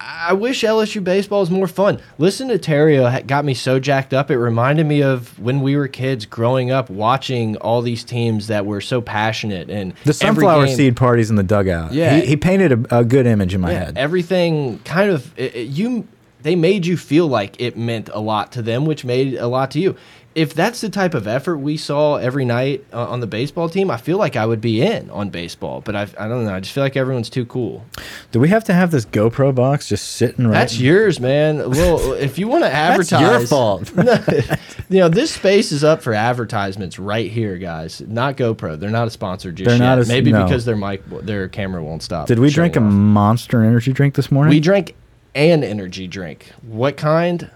[0.03, 2.01] I wish LSU baseball was more fun.
[2.19, 4.31] Listen to Theriot uh, got me so jacked up.
[4.31, 8.65] It reminded me of when we were kids growing up watching all these teams that
[8.65, 11.93] were so passionate and The sunflower game- seed parties in the dugout.
[11.93, 12.17] Yeah.
[12.17, 13.99] he, he painted a, a good image in my Yeah, head.
[13.99, 16.09] everything kind of it, it- you.
[16.43, 19.73] They made you feel like it meant a lot to them, which made a lot
[19.73, 19.95] to you.
[20.33, 23.91] If that's the type of effort we saw every night uh, on the baseball team,
[23.91, 25.81] I feel like I would be in on baseball.
[25.81, 26.55] But I, I don't know.
[26.55, 27.85] I just feel like everyone's too cool.
[28.31, 30.53] Do we have to have this GoPro box just sitting right?
[30.53, 31.71] That's yours, man.
[31.71, 33.93] Well, if you want to That's advertise, your fault.
[34.89, 38.01] you know this space is up for advertisements right here, guys.
[38.01, 38.79] Not GoPro.
[38.79, 39.97] They're not a sponsor just They're yet.
[39.97, 40.45] not Maybe no.
[40.45, 42.29] because their mic, their camera won't stop.
[42.29, 42.81] Did we drink a.
[42.81, 44.51] Monster Energy drink this morning?
[44.51, 44.95] We drank
[45.35, 46.53] an energy drink.
[46.63, 47.51] What kind?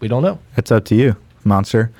[0.00, 0.38] We don't know.
[0.56, 1.16] It's up to you,
[1.48, 1.90] monster.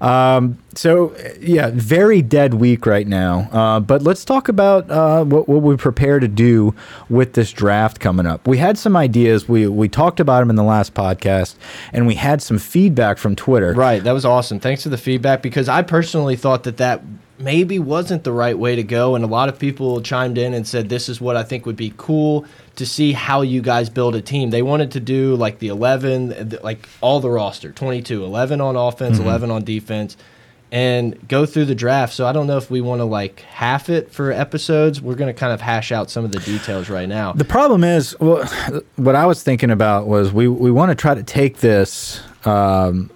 [0.00, 3.48] Um, so uh, yeah, very dead week right now.
[3.50, 6.74] Uh, but let's talk about uh, what, what we prepare to do
[7.08, 8.46] with this draft coming up.
[8.46, 9.48] We had some ideas.
[9.48, 11.54] We we talked about them in the last podcast,
[11.92, 13.72] and we had some feedback from Twitter.
[13.72, 14.02] Right.
[14.02, 14.60] That was awesome.
[14.60, 17.02] Thanks for the feedback because I personally thought that that
[17.38, 19.14] maybe wasn't the right way to go.
[19.14, 21.76] And a lot of people chimed in and said, this is what I think would
[21.76, 22.44] be cool
[22.76, 24.50] to see how you guys build a team.
[24.50, 29.18] They wanted to do like the 11, like all the roster 22, 11 on offense,
[29.18, 30.16] 11 on defense.
[30.72, 32.12] And go through the draft.
[32.12, 35.00] So I don't know if we want to like half it for episodes.
[35.00, 37.32] We're going to kind of hash out some of the details right now.
[37.32, 38.44] The problem is, well,
[38.96, 43.10] what I was thinking about was we we want to try to take this um,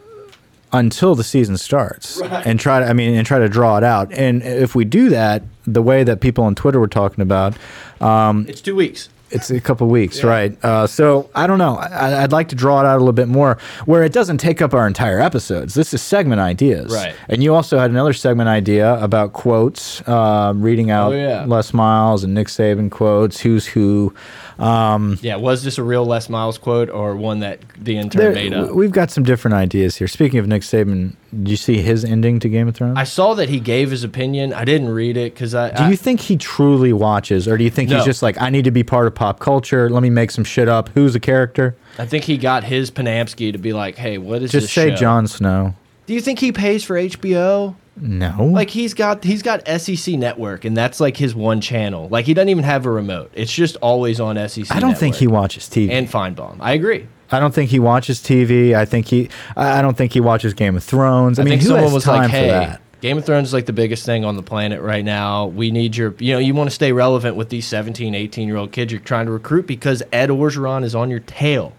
[0.72, 4.12] until the season starts and try to, I mean, and try to draw it out.
[4.12, 7.56] And if we do that, the way that people on Twitter were talking about,
[8.00, 9.08] um, it's two weeks.
[9.30, 10.56] it's a couple weeks, right?
[10.64, 11.76] Uh, so I don't know.
[11.76, 14.60] I, I'd like to draw it out a little bit more, where it doesn't take
[14.62, 15.74] up our entire episodes.
[15.74, 17.14] This is segment ideas, Right.
[17.28, 21.44] And you also had another segment idea about quotes, uh, reading out Oh, yeah.
[21.46, 24.14] Les Miles and Nick Saban quotes, who's who.
[24.60, 28.32] Um, Yeah, was this a real Les Miles quote or one that the intern there-
[28.32, 28.72] made up?
[28.72, 30.06] we've got some different ideas here.
[30.08, 32.94] Speaking of Nick Saban, did you see his ending to Game of Thrones?
[32.98, 34.52] I saw that he gave his opinion.
[34.52, 35.70] I didn't read it because I.
[35.70, 37.96] do I- you think he truly watches, or do you think No.
[37.96, 39.88] he's just like, I need to be part of pop culture?
[39.88, 40.90] Let me make some shit up.
[40.94, 41.74] Who's a character?
[41.98, 44.96] I think he got his Panamsky to be like, "Hey, what is Just say show?
[44.96, 45.74] Jon Snow.
[46.06, 47.74] Do you think he pays for HBO?
[48.00, 48.46] No.
[48.46, 52.08] Like he's got he's got SEC Network, and that's like his one channel.
[52.08, 53.30] Like he doesn't even have a remote.
[53.34, 54.70] It's just always on SEC.
[54.70, 55.90] I don't think he watches TV.
[55.90, 56.56] and Finebaum.
[56.60, 57.06] I agree.
[57.32, 58.74] I don't think he watches TV.
[58.74, 59.28] I think he.
[59.56, 61.38] I don't think he watches Game of Thrones.
[61.38, 62.80] I, I, mean, think who someone has was time like, for "Hey, that?
[63.00, 65.46] Game of Thrones is like the biggest thing on the planet right now.
[65.46, 68.56] We need your, you know, you want to stay relevant with these 17, 18 year
[68.56, 71.72] old kids you're trying to recruit because Ed Orgeron is on your tail."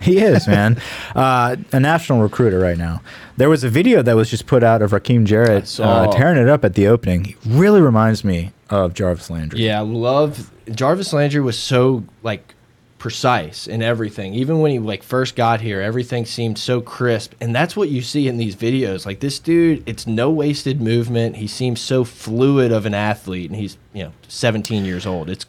[0.00, 0.80] He is, man.
[1.14, 3.02] uh, a national recruiter right now.
[3.36, 6.48] There was a video that was just put out of Rakim Jarrett uh, tearing it
[6.48, 7.24] up at the opening.
[7.24, 9.60] He really reminds me of Jarvis Landry.
[9.60, 12.54] Yeah, I love Jarvis Landry was so like
[12.98, 14.34] precise in everything.
[14.34, 17.32] Even when he like first got here, everything seemed so crisp.
[17.40, 19.06] And that's what you see in these videos.
[19.06, 21.36] Like this dude, it's no wasted movement.
[21.36, 25.30] He seems so fluid of an athlete and he's, you know, 17 years old.
[25.30, 25.46] It's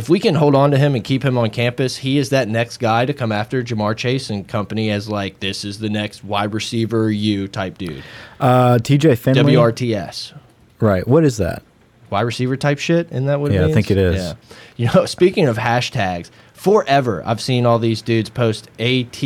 [0.00, 2.48] if we can hold on to him and keep him on campus, he is that
[2.48, 6.24] next guy to come after Ja'Marr Chase and company as like this is the next
[6.24, 8.02] wide receiver you type dude.
[8.40, 9.52] Uh, TJ Finley.
[9.52, 10.32] WRTS
[10.80, 11.06] Right.
[11.06, 11.62] What is that?
[12.08, 13.08] wide receiver type shit.
[13.10, 14.16] Isn't that what it Yeah, I think it is.
[14.16, 14.34] Yeah.
[14.78, 19.22] You know, speaking of hashtags, forever I've seen all these dudes post AT,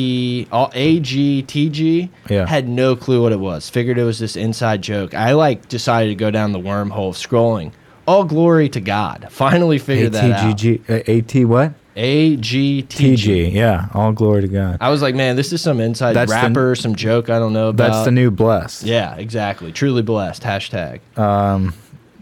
[0.52, 2.08] all AGTG.
[2.28, 2.46] Yeah.
[2.46, 3.70] Had no clue what it was.
[3.70, 5.14] Figured it was this inside joke.
[5.14, 7.72] I like decided to go down the wormhole of scrolling.
[8.06, 9.28] All glory to God.
[9.30, 10.56] Finally figured that out.
[10.56, 11.42] ATGG.
[11.42, 11.72] AT what?
[11.96, 13.52] AGTG.
[13.52, 13.88] Yeah.
[13.94, 14.78] All glory to God.
[14.80, 17.52] I was like, man, this is some inside That's the- rapper, some joke I don't
[17.52, 17.92] know about.
[17.92, 18.82] That's the new blessed.
[18.84, 19.72] Yeah, exactly.
[19.72, 20.42] Truly blessed.
[20.42, 21.00] Hashtag.
[21.18, 21.72] Um,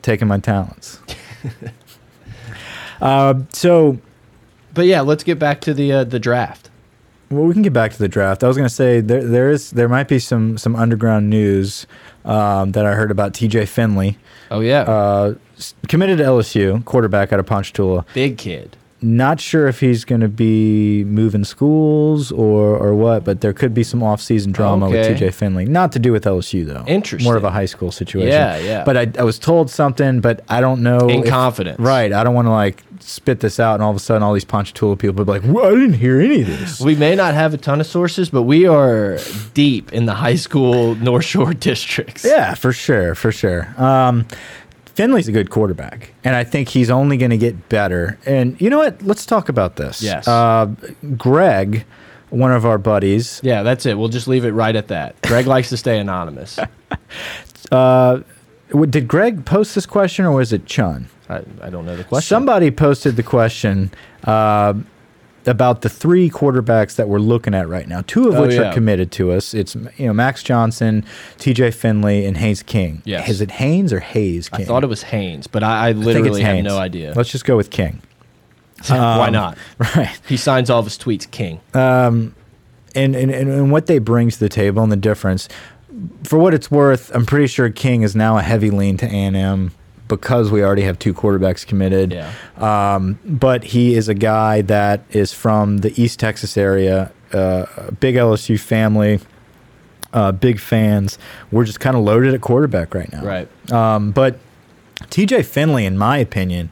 [0.02, 1.00] taking my talents.
[3.00, 3.98] uh, so
[4.74, 6.70] But yeah, let's get back to the uh, the draft.
[7.30, 8.44] Well, we can get back to the draft.
[8.44, 11.86] I was going to say there there is there might be some some underground news
[12.24, 13.66] um, that I heard about T.J.
[13.66, 14.18] Finley,
[14.50, 15.34] Oh yeah, uh,
[15.88, 18.04] committed to LSU, quarterback out of Ponchatoula.
[18.14, 18.76] big kid.
[19.02, 23.74] Not sure if he's going to be moving schools or or what, but there could
[23.74, 25.30] be some off-season drama with T.J.
[25.32, 25.64] Finley.
[25.64, 26.84] Not to do with LSU though.
[26.86, 27.24] Interesting.
[27.28, 28.28] More of a high school situation.
[28.28, 28.84] Yeah, yeah.
[28.84, 31.08] But I, I was told something, but I don't know.
[31.08, 31.78] In if- confidence.
[31.78, 32.12] Right.
[32.12, 34.44] I don't want to like spit this out, and all of a sudden, all these
[34.44, 37.34] Ponchatoula people will be like, well, "I didn't hear any of this." We may not
[37.34, 39.18] have a ton of sources, but we are
[39.54, 42.24] deep in the high school North Shore districts.
[42.24, 43.74] Yeah, for sure, for sure.
[43.76, 44.26] Um,
[44.94, 48.18] Finley's a good quarterback, and I think he's only going to get better.
[48.26, 49.02] And you know what?
[49.02, 50.02] Let's talk about this.
[50.02, 50.28] Yes.
[50.28, 50.66] Uh,
[51.16, 51.84] Greg,
[52.30, 53.98] one of our buddies, Yeah, that's it.
[53.98, 55.20] We'll just leave it right at that.
[55.22, 56.58] Greg likes to stay anonymous.
[57.72, 58.20] uh,
[58.88, 61.08] did Greg post this question or was it Chun?
[61.28, 62.26] I, I don't know the question.
[62.26, 63.90] Somebody posted the question
[64.24, 64.74] uh,
[65.46, 68.02] about the three quarterbacks that we're looking at right now.
[68.06, 68.70] Two of Oh, which yeah.
[68.70, 69.54] are committed to us.
[69.54, 71.04] It's you know Max Johnson,
[71.38, 71.70] T.J.
[71.72, 73.02] Finley, and Hayes King.
[73.04, 73.28] Yes.
[73.28, 74.60] Is it Haynes or Hayes King?
[74.62, 76.66] I thought it was Haynes, but I, I I literally it's have Haynes.
[76.68, 77.12] no idea.
[77.16, 78.00] Let's just go with King.
[78.88, 79.58] Why Um, not?
[79.96, 80.20] Right.
[80.28, 81.60] He signs all of his tweets king.
[81.74, 82.34] Um,
[82.94, 85.48] and, and, and and what they bring to the table and the difference.
[86.24, 89.72] For what it's worth, I'm pretty sure King is now a heavy lean to A&M
[90.08, 92.12] because we already have two quarterbacks committed.
[92.12, 92.32] Yeah.
[92.58, 98.16] Um, but he is a guy that is from the East Texas area, uh, big
[98.16, 99.20] LSU family,
[100.12, 101.18] uh, big fans.
[101.50, 103.24] We're just kind of loaded at quarterback right now.
[103.24, 103.72] Right.
[103.72, 104.38] Um, but
[105.04, 106.70] TJ Finley, in my opinion,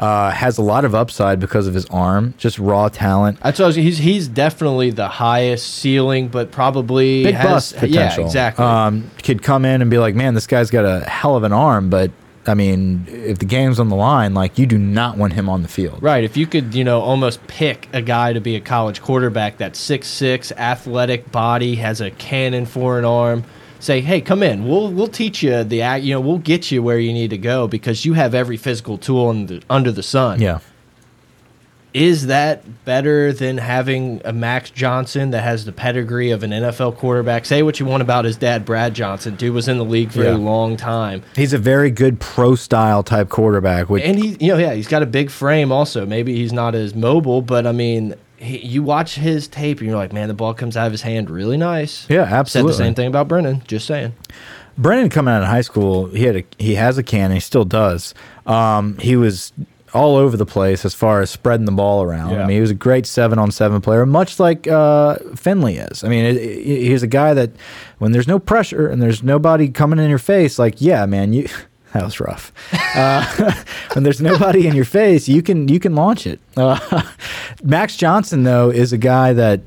[0.00, 3.38] uh, has a lot of upside because of his arm, just raw talent.
[3.42, 8.22] I was, he's he's definitely the highest ceiling, but probably Big has, bust potential.
[8.22, 8.64] Yeah, exactly.
[8.64, 11.52] Um, could come in and be like, man, this guy's got a hell of an
[11.52, 12.10] arm, but
[12.46, 15.62] I mean, if the game's on the line, like you do not want him on
[15.62, 16.02] the field.
[16.02, 16.24] Right.
[16.24, 19.78] If you could, you know, almost pick a guy to be a college quarterback that's
[19.78, 23.44] six six, athletic body, has a cannon for an arm,
[23.78, 24.66] say, hey, come in.
[24.66, 26.04] We'll we'll teach you the act.
[26.04, 28.96] You know, we'll get you where you need to go because you have every physical
[28.96, 30.40] tool in the, under the sun.
[30.40, 30.60] Yeah.
[31.92, 36.96] Is that better than having a Max Johnson that has the pedigree of an NFL
[36.96, 37.44] quarterback?
[37.44, 39.34] Say what you want about his dad, Brad Johnson.
[39.34, 40.36] Dude was in the league for Yeah.
[40.36, 41.22] a long time.
[41.34, 43.90] He's a very good pro style type quarterback.
[43.90, 45.72] Which, And he, you know, yeah, he's got a big frame.
[45.72, 49.88] Also, maybe he's not as mobile, but I mean, he, you watch his tape and
[49.88, 52.06] you're like, man, the ball comes out of his hand really nice.
[52.08, 52.72] yeah, Said absolutely.
[52.72, 53.62] the same thing about Brennan.
[53.66, 54.14] Just saying.
[54.78, 57.40] Brennan coming out of high school, he had a he has a can, and he
[57.40, 58.14] still does.
[58.46, 59.52] Um, he was
[59.92, 62.30] all over the place as far as spreading the ball around.
[62.30, 62.44] Yeah.
[62.44, 66.04] I mean, he was a great seven on seven player, much like uh, Finley is.
[66.04, 67.50] I mean, it, it- he's a guy that
[67.98, 71.48] when there's no pressure and there's nobody coming in your face, like yeah, man, you
[71.92, 72.52] that was rough.
[72.94, 73.52] Uh,
[73.94, 76.38] when there's nobody in your face, you can you can launch it.
[76.56, 77.02] Uh,
[77.62, 79.60] Max Johnson though is a guy that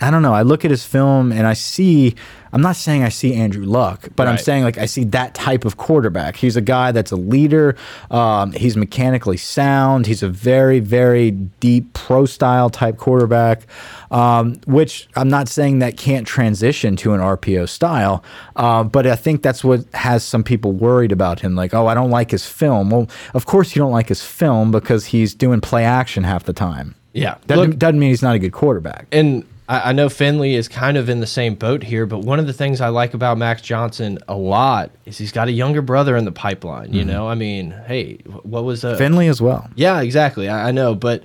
[0.00, 0.34] I don't know.
[0.34, 2.14] I look at his film and I see.
[2.54, 5.64] I'm not saying I see Andrew Luck, but I'm saying like I see that type
[5.64, 6.36] of quarterback.
[6.36, 7.76] He's a guy that's a leader.
[8.12, 10.06] Um, he's mechanically sound.
[10.06, 13.66] He's a very very deep pro style type quarterback.
[14.12, 18.22] Um, which I'm not saying that can't transition to an RPO style,
[18.54, 21.56] uh, but I think that's what has some people worried about him.
[21.56, 22.90] Like, oh, I don't like his film.
[22.90, 26.52] Well, of course you don't like his film because he's doing play action half the
[26.52, 26.94] time.
[27.12, 27.38] Yeah.
[27.48, 29.08] Doesn't, Look, doesn't mean he's not a good quarterback.
[29.10, 32.38] and I, I know Finley is kind of in the same boat here, but one
[32.38, 35.82] of the things I like about Max Johnson a lot is he's got a younger
[35.82, 36.92] brother in the pipeline.
[36.92, 39.68] You know, I mean, hey, what was uh, Finley as well.
[39.74, 40.48] Yeah, exactly.
[40.48, 41.24] I, I know, but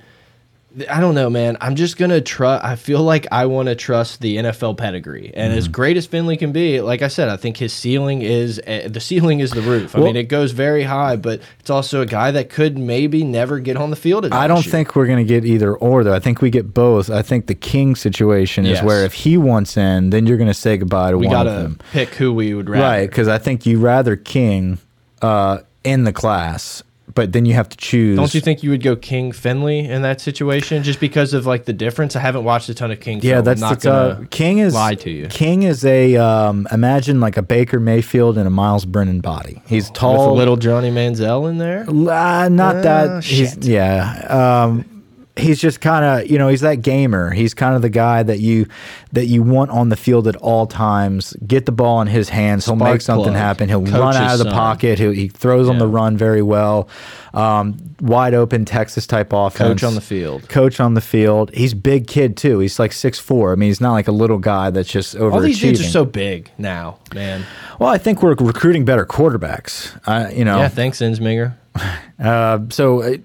[0.87, 1.57] I don't know, man.
[1.61, 2.63] I'm just gonna trust.
[2.63, 5.57] I feel like I want to trust the NFL pedigree, and Mm-hmm.
[5.57, 8.87] as great as Finley can be, like I said, I think his ceiling is uh,
[8.87, 9.95] the ceiling is the roof.
[9.95, 13.23] I Well- mean, it goes very high, but it's also a guy that could maybe
[13.23, 14.25] never get on the field.
[14.25, 16.13] At I don't think we're going to get either or, though.
[16.13, 17.09] I think we get both.
[17.09, 20.53] I think the King situation is where if he wants in, then you're going to
[20.53, 21.79] say goodbye to we one of them.
[21.91, 22.83] pick who we would rather.
[22.83, 24.77] Right, because I think you rather King
[25.23, 26.83] uh, in the class,
[27.15, 28.17] but then you have to choose.
[28.17, 31.65] Don't you think you would go King Finley in that situation just because of like
[31.65, 32.15] the difference?
[32.15, 33.19] I haven't watched a ton of King.
[33.21, 33.45] Yeah, film.
[33.45, 35.27] that's not uh, gonna King is lie to you.
[35.27, 39.61] King is a um, imagine like a Baker Mayfield and a Myles Brennan body.
[39.67, 41.85] He's tall, with a little Johnny Manziel in there.
[41.89, 43.23] Uh, not Uh, that.
[43.23, 43.65] He's, shit.
[43.65, 44.63] yeah.
[44.65, 44.98] Um,
[45.39, 47.31] he's just kind of you know he's that gamer.
[47.31, 48.67] He's kind of the guy that you
[49.11, 51.33] that you want on the field at all times.
[51.47, 52.65] Get the ball in his hands.
[52.65, 53.35] He'll Spark make something plug.
[53.35, 53.69] happen.
[53.69, 54.53] He'll Coach's run out of the son.
[54.53, 54.99] pocket.
[54.99, 56.89] He'll, he throws on the run very well.
[57.33, 59.81] Um, wide open Texas type offense.
[59.81, 60.49] Coach on the field.
[60.49, 61.51] Coach on the field.
[61.53, 62.59] He's big kid too.
[62.59, 63.51] He's like six four.
[63.51, 65.83] I mean, he's not like a little guy that's just over All these dudes are
[65.83, 67.45] so big now, man.
[67.79, 69.99] well, I think we're recruiting better quarterbacks.
[70.07, 71.55] I, you know, Yeah, thanks, Ensminger.
[72.21, 73.17] uh, so uh,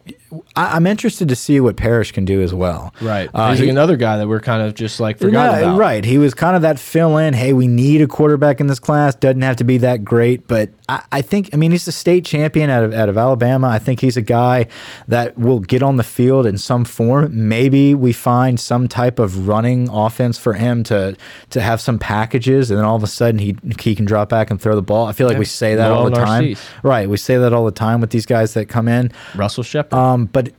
[0.56, 2.94] I, I'm interested to see what Parrish can do as well.
[3.00, 3.28] Right.
[3.34, 5.78] Uh, He's he- another guy that we're kind of just like forgot No, about.
[5.78, 6.04] Right.
[6.04, 7.34] He was kind of that fill in.
[7.34, 9.14] Hey, we need a quarterback in this class.
[9.14, 12.24] Doesn't have to be that great, but I, I think, I mean, he's the state
[12.24, 13.68] champion out of, out of Alabama.
[13.68, 14.66] I think he's a guy
[15.08, 17.48] that will get on the field in some form.
[17.48, 21.16] Maybe we find some type of running offense for him to
[21.50, 24.50] to have some packages, and then all of a sudden he he can drop back
[24.50, 25.06] and throw the ball.
[25.06, 25.38] I feel like Yeah.
[25.40, 26.44] we say that all the time.
[26.46, 26.66] Narcisse.
[26.82, 27.08] Right.
[27.08, 29.12] We say that all the time with these guys that come in.
[29.34, 29.98] Russell Shepard.
[29.98, 30.52] Um, but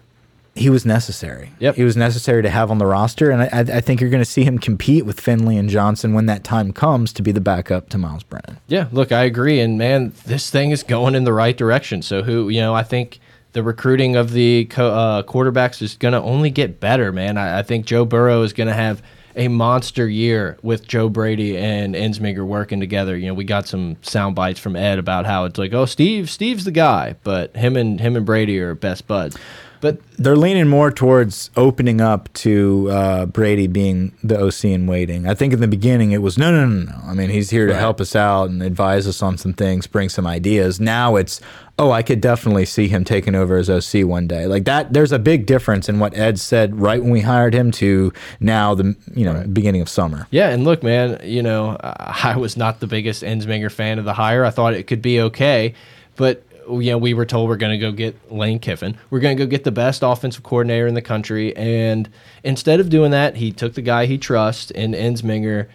[0.56, 1.52] he was necessary.
[1.60, 1.76] Yep.
[1.76, 4.24] He was necessary to have on the roster, and I, I I think you're going
[4.24, 7.42] to see him compete with Finley and Johnson when that time comes to be the
[7.42, 8.58] backup to Myles Brennan.
[8.68, 9.60] yeah, look, I agree.
[9.60, 12.02] And man, this thing is going in the right direction.
[12.02, 13.20] So who, you know, I think
[13.52, 17.38] the recruiting of the co uh, quarterbacks is going to only get better, man.
[17.38, 19.02] I, I think Joe Burrow is going to have
[19.36, 23.18] a monster year with Joe Brady and Ensminger working together.
[23.18, 26.30] You know, we got some sound bites from Ed about how it's like, oh, Steve,
[26.30, 29.38] Steve's the guy, but him and him and Brady are best buds.
[29.86, 35.28] But They're leaning more towards opening up to uh, Brady being the OC in waiting.
[35.28, 36.98] I think in the beginning it was no, no, no, no.
[37.06, 37.80] I mean, he's here to Right.
[37.80, 40.80] help us out and advise us on some things, bring some ideas.
[40.80, 41.40] Now it's
[41.78, 44.48] oh, I could definitely see him taking over as OC one day.
[44.48, 44.92] Like that.
[44.94, 48.74] There's a big difference in what Ed said right when we hired him to now
[48.74, 50.26] the you know beginning of summer.
[50.32, 54.14] Yeah, and look, man, you know, I was not the biggest Ensminger fan of the
[54.14, 54.44] hire.
[54.46, 55.76] I thought it could be okay,
[56.16, 58.98] but you know, we were told we're going to go get Lane Kiffin.
[59.10, 62.10] We're going to go get the best offensive coordinator in the country, and
[62.44, 65.68] instead of doing that, he took the guy he trusts in Ensminger,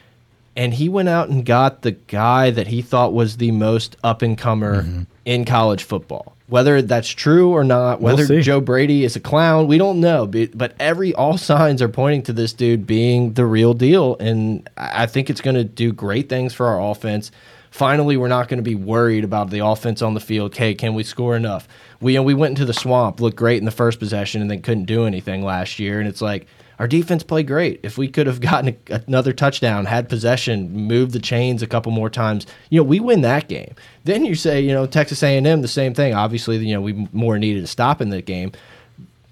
[0.56, 4.22] and he went out and got the guy that he thought was the most up
[4.22, 5.02] and comer Mm-hmm.
[5.24, 6.36] in college football.
[6.48, 8.40] Whether that's true or not, whether see.
[8.40, 10.26] Joe Brady is a clown, we don't know.
[10.26, 15.04] But, every all signs are pointing to this dude being the real deal, and I
[15.04, 17.30] I think it's going to do great things for our offense.
[17.70, 20.52] Finally, we're not going to be worried about the offense on the field.
[20.52, 21.68] Okay, can we score enough?
[22.00, 24.86] We we went into the swamp, looked great in the first possession, and then couldn't
[24.86, 26.00] do anything last year.
[26.00, 26.46] And it's like
[26.80, 27.78] our defense played great.
[27.82, 31.92] If we could have gotten a, another touchdown, had possession, moved the chains a couple
[31.92, 33.74] more times, you know, we win that game.
[34.04, 36.14] Then you say, you know, Texas A&M, the same thing.
[36.14, 38.52] Obviously, you know, we more needed to stop in the game.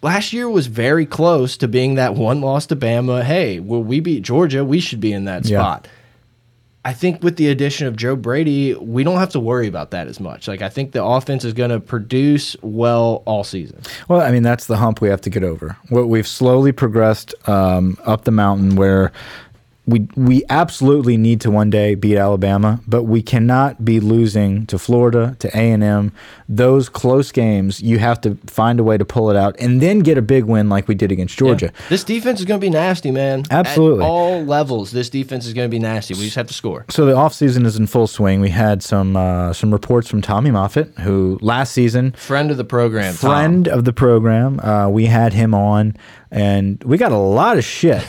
[0.00, 3.24] Last year was very close to being that one loss to Bama.
[3.24, 4.64] Hey, well, we beat Georgia.
[4.64, 5.80] We should be in that Yeah.
[6.88, 10.06] I think with the addition of Joe Brady, we don't have to worry about that
[10.06, 10.48] as much.
[10.48, 13.82] Like I think the offense is going to produce well all season.
[14.08, 15.76] Well, I mean, that's the hump we have to get over.
[15.90, 19.12] What we've slowly progressed um, up the mountain where
[19.88, 24.78] we we absolutely need to one day beat Alabama, but we cannot be losing to
[24.78, 26.12] Florida, to A and M.
[26.46, 30.00] Those close games, you have to find a way to pull it out, and then
[30.00, 31.70] get a big win like we did against Georgia.
[31.72, 31.88] Yeah.
[31.88, 33.44] This defense is going to be nasty, man.
[33.50, 34.90] Absolutely, At all levels.
[34.90, 36.12] This defense is going to be nasty.
[36.12, 36.84] We just have to score.
[36.90, 38.42] So the offseason is in full swing.
[38.42, 42.64] We had some uh, some reports from Tommy Moffitt, who last season friend of the
[42.64, 43.78] program, friend Tom.
[43.78, 44.60] of the program.
[44.60, 45.96] Uh, we had him on,
[46.30, 48.04] and we got a lot of shit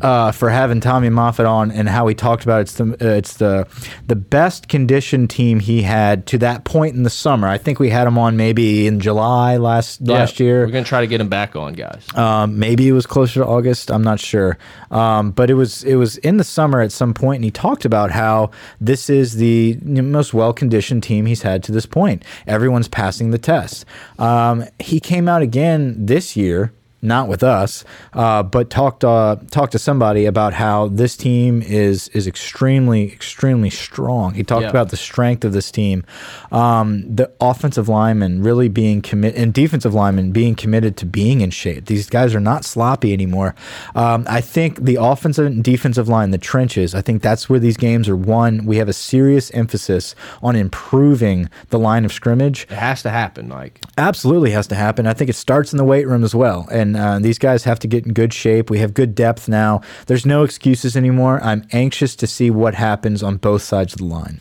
[0.00, 3.34] uh, for having Tommy Moffitt on and how he talked about it's the uh, it's
[3.34, 3.66] the
[4.06, 7.48] the best conditioned team he had to that point in the summer.
[7.48, 10.64] I think we had him on maybe in July last yeah, last year.
[10.66, 12.06] We're gonna try to get him back on, guys.
[12.14, 13.90] Um, maybe it was closer to August.
[13.90, 14.58] I'm not sure,
[14.90, 17.84] um, but it was it was in the summer at some point, and he talked
[17.84, 22.24] about how this is the most well conditioned team he's had to this point.
[22.46, 23.84] Everyone's passing the test.
[24.18, 26.72] Um, he came out again this year
[27.02, 32.08] not with us, uh, but talked uh, talked to somebody about how this team is
[32.08, 34.34] is extremely extremely strong.
[34.34, 34.70] He talked yeah.
[34.70, 36.04] about the strength of this team,
[36.52, 41.50] um, the offensive linemen really being committed, and defensive linemen being committed to being in
[41.50, 41.86] shape.
[41.86, 43.54] These guys are not sloppy anymore.
[43.94, 46.94] Um, I think the offensive and defensive line, the trenches.
[46.94, 48.66] I think that's where these games are won.
[48.66, 52.64] We have a serious emphasis on improving the line of scrimmage.
[52.64, 53.80] It has to happen, Mike.
[53.96, 55.06] Absolutely has to happen.
[55.06, 57.64] I think it starts in the weight room as well, and and uh, these guys
[57.64, 58.70] have to get in good shape.
[58.70, 59.80] We have good depth now.
[60.06, 61.40] There's no excuses anymore.
[61.42, 64.40] I'm anxious to see what happens on both sides of the line.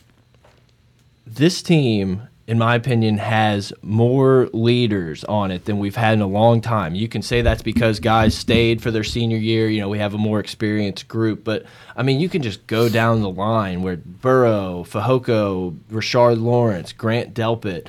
[1.28, 6.28] This team, in my opinion, has more leaders on it than we've had in a
[6.28, 6.96] long time.
[6.96, 9.70] You can say that's because guys stayed for their senior year.
[9.70, 12.90] You know, we have a more experienced group, but I mean, you can just go
[12.90, 17.88] down the line where Burrow, Fehoko, Rashard Lawrence, Grant Delpit,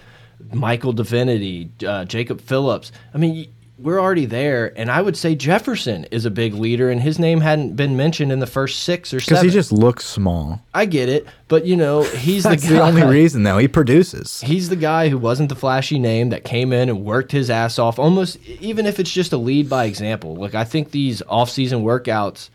[0.52, 2.92] Michael Divinity, uh, Jacob Phillips.
[3.14, 3.48] I mean,
[3.80, 7.40] we're already there, and I would say Jefferson is a big leader, and his name
[7.40, 9.42] hadn't been mentioned in the first six or seven.
[9.42, 10.62] Because he just looks small.
[10.74, 12.68] I get it, but you know he's the guy.
[12.68, 13.58] the only reason, though.
[13.58, 14.40] He produces.
[14.42, 17.78] He's the guy who wasn't the flashy name that came in and worked his ass
[17.78, 20.34] off, almost even if it's just a lead by example.
[20.36, 22.50] Like I think these off-season workouts,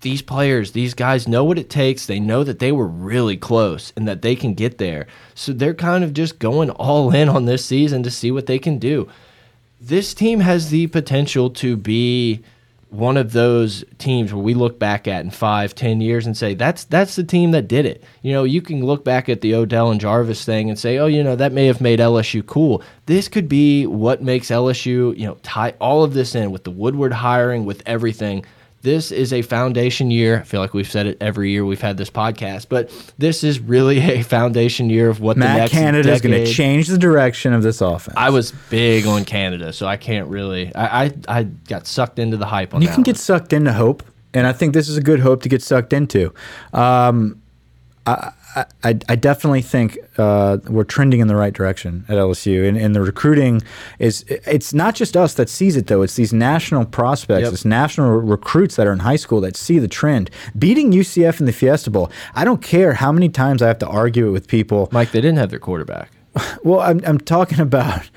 [0.00, 2.06] these players, these guys know what it takes.
[2.06, 5.06] They know that they were really close and that they can get there.
[5.34, 8.58] So they're kind of just going all in on this season to see what they
[8.58, 9.08] can do
[9.80, 12.42] this team has the potential to be
[12.90, 16.54] one of those teams where we look back at in five, ten years and say
[16.54, 18.02] that's that's the team that did it.
[18.22, 21.06] You know, you can look back at the Odell and Jarvis thing and say, oh,
[21.06, 22.82] you know, that may have made LSU cool.
[23.06, 26.70] This could be what makes LSU, you know, tie all of this in with the
[26.70, 28.44] Woodward hiring, with everything
[28.82, 30.40] this is a foundation year.
[30.40, 33.58] I feel like we've said it every year we've had this podcast, but this is
[33.58, 36.98] really a foundation year of what Matt the next Canada is going to change the
[36.98, 38.16] direction of this offense.
[38.16, 40.74] I was big on Canada, so I can't really.
[40.74, 42.82] I I, I got sucked into the hype on.
[42.82, 43.04] You can one.
[43.04, 44.02] get sucked into hope,
[44.32, 46.32] and I think this is a good hope to get sucked into.
[46.72, 47.42] Um,
[48.06, 52.78] I, I, I definitely think uh, we're trending in the right direction at LSU, and,
[52.78, 53.60] and the recruiting
[53.98, 56.00] is it's not just us that sees it though.
[56.00, 57.50] It's these national prospects, yep.
[57.50, 60.30] this national recruits that are in high school that see the trend.
[60.58, 63.86] Beating UCF in the Fiesta Bowl, I don't care how many times I have to
[63.86, 64.88] argue it with people.
[64.90, 66.10] Mike, they didn't have their quarterback.
[66.62, 68.10] Well, I'm I'm talking about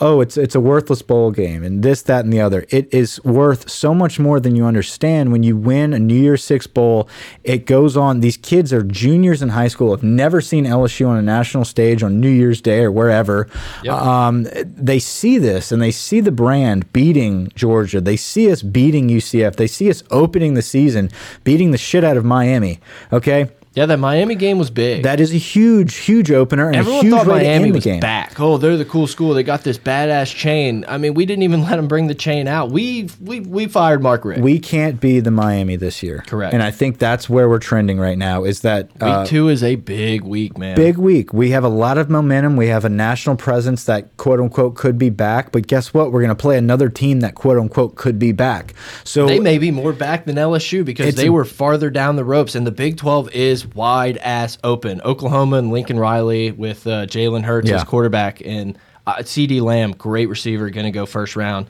[0.00, 2.64] oh, it's it's a worthless bowl game and this, that, and the other.
[2.70, 6.44] It is worth so much more than you understand when you win a New Year's
[6.44, 7.08] Six bowl.
[7.44, 8.20] It goes on.
[8.20, 12.02] These kids are juniors in high school, have never seen LSU on a national stage
[12.02, 13.48] on New Year's Day or wherever.
[13.82, 13.94] Yep.
[13.94, 18.00] Um, they see this and they see the brand beating Georgia.
[18.00, 19.56] They see us beating UCF.
[19.56, 21.10] They see us opening the season,
[21.44, 22.80] beating the shit out of Miami.
[23.12, 23.50] Okay.
[23.78, 25.04] Yeah, that Miami game was big.
[25.04, 28.00] That is a huge, huge opener and Everyone a huge thought Miami was game.
[28.00, 28.40] back.
[28.40, 29.34] Oh, they're the cool school.
[29.34, 30.84] They got this badass chain.
[30.88, 32.72] I mean, we didn't even let them bring the chain out.
[32.72, 34.40] We we we fired Mark Richt.
[34.40, 36.24] We can't be the Miami this year.
[36.26, 36.54] Correct.
[36.54, 38.42] And I think that's where we're trending right now.
[38.42, 40.74] Is that uh, week two is a big week, man.
[40.74, 41.32] Big week.
[41.32, 42.56] We have a lot of momentum.
[42.56, 45.52] We have a national presence that quote unquote could be back.
[45.52, 46.10] But guess what?
[46.10, 48.74] We're going to play another team that quote unquote could be back.
[49.04, 52.56] So they may be more back than LSU because they were farther down the ropes,
[52.56, 55.00] and the Big Twelve is wide ass open.
[55.02, 57.76] Oklahoma and Lincoln Riley with uh, Jalen Hurts yeah.
[57.76, 61.66] as quarterback and uh, CeeDee Lamb, great receiver, going to go first round.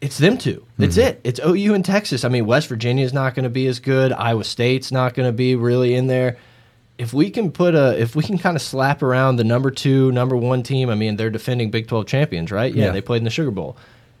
[0.00, 0.64] It's them two.
[0.78, 1.08] That's mm -hmm.
[1.08, 1.20] it.
[1.24, 2.24] It's OU and Texas.
[2.24, 4.12] I mean, West Virginia is not going to be as good.
[4.12, 6.36] Iowa State's not going to be really in there.
[6.98, 10.10] If we can put a, if we can kind of slap around the number two,
[10.12, 10.90] number one team.
[10.90, 12.74] I mean, they're defending Big Twelve champions, right?
[12.74, 12.92] Yeah, yeah.
[12.92, 13.76] they played in the Sugar Bowl.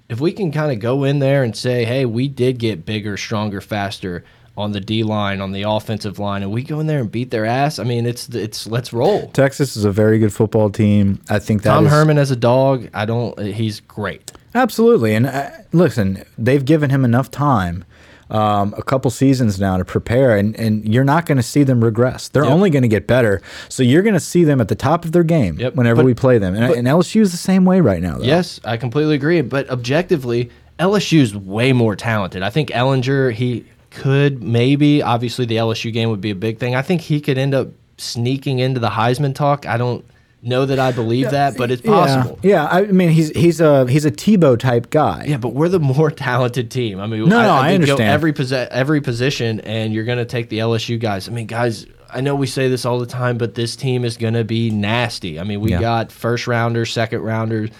[0.08, 3.16] If we can kind of go in there and say, hey, we did get bigger,
[3.16, 4.24] stronger, faster
[4.58, 7.30] on the D line, on the offensive line, and we go in there and beat
[7.30, 7.78] their ass.
[7.78, 9.28] I mean, it's it's let's roll.
[9.30, 11.20] Texas is a very good football team.
[11.30, 13.38] I think that Tom is, Herman as a dog, I don't.
[13.40, 14.32] He's great.
[14.54, 17.84] Absolutely, and uh, listen, they've given him enough time
[18.30, 21.82] um, a couple seasons now to prepare, and, and you're not going to see them
[21.84, 22.28] regress.
[22.28, 22.52] They're Yep.
[22.52, 23.40] only going to get better.
[23.70, 25.76] So you're going to see them at the top of their game Yep.
[25.76, 26.54] whenever But- we play them.
[26.54, 28.18] And, and LSU is the same way right now.
[28.18, 28.24] Though.
[28.24, 29.40] Yes, I completely agree.
[29.40, 32.42] But objectively, LSU's way more talented.
[32.42, 36.74] I think Ehlinger, he could maybe, obviously, the LSU game would be a big thing.
[36.74, 39.66] I think he could end up sneaking into the Heisman talk.
[39.66, 40.04] I don't
[40.42, 42.38] know that I believe that, but it's possible.
[42.42, 42.68] Yeah, yeah.
[42.68, 45.24] I mean, he's he's a he's a Tebow type guy.
[45.26, 47.00] Yeah, but we're the more talented team.
[47.00, 48.02] I mean, No, no, I go understand.
[48.02, 51.28] every posi every position, and you're going to take the LSU guys.
[51.28, 54.16] I mean, guys, I know we say this all the time, but this team is
[54.16, 55.40] going to be nasty.
[55.40, 55.80] I mean, we Yeah.
[55.80, 57.70] got first rounders, second rounders.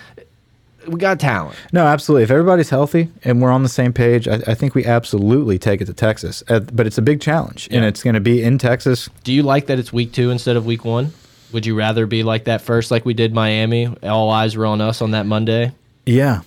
[0.88, 1.56] We got talent.
[1.72, 2.22] No, absolutely.
[2.24, 5.80] If everybody's healthy and we're on the same page, I, I think we absolutely take
[5.80, 6.42] it to Texas.
[6.48, 9.08] Uh, but it's a big challenge, and it's going to be in Texas.
[9.24, 11.12] Do you like that it's week two instead of week one?
[11.52, 13.86] Would you rather be like that first, like we did Miami?
[14.02, 15.72] All eyes were on us on that Monday.
[16.04, 16.42] Yeah,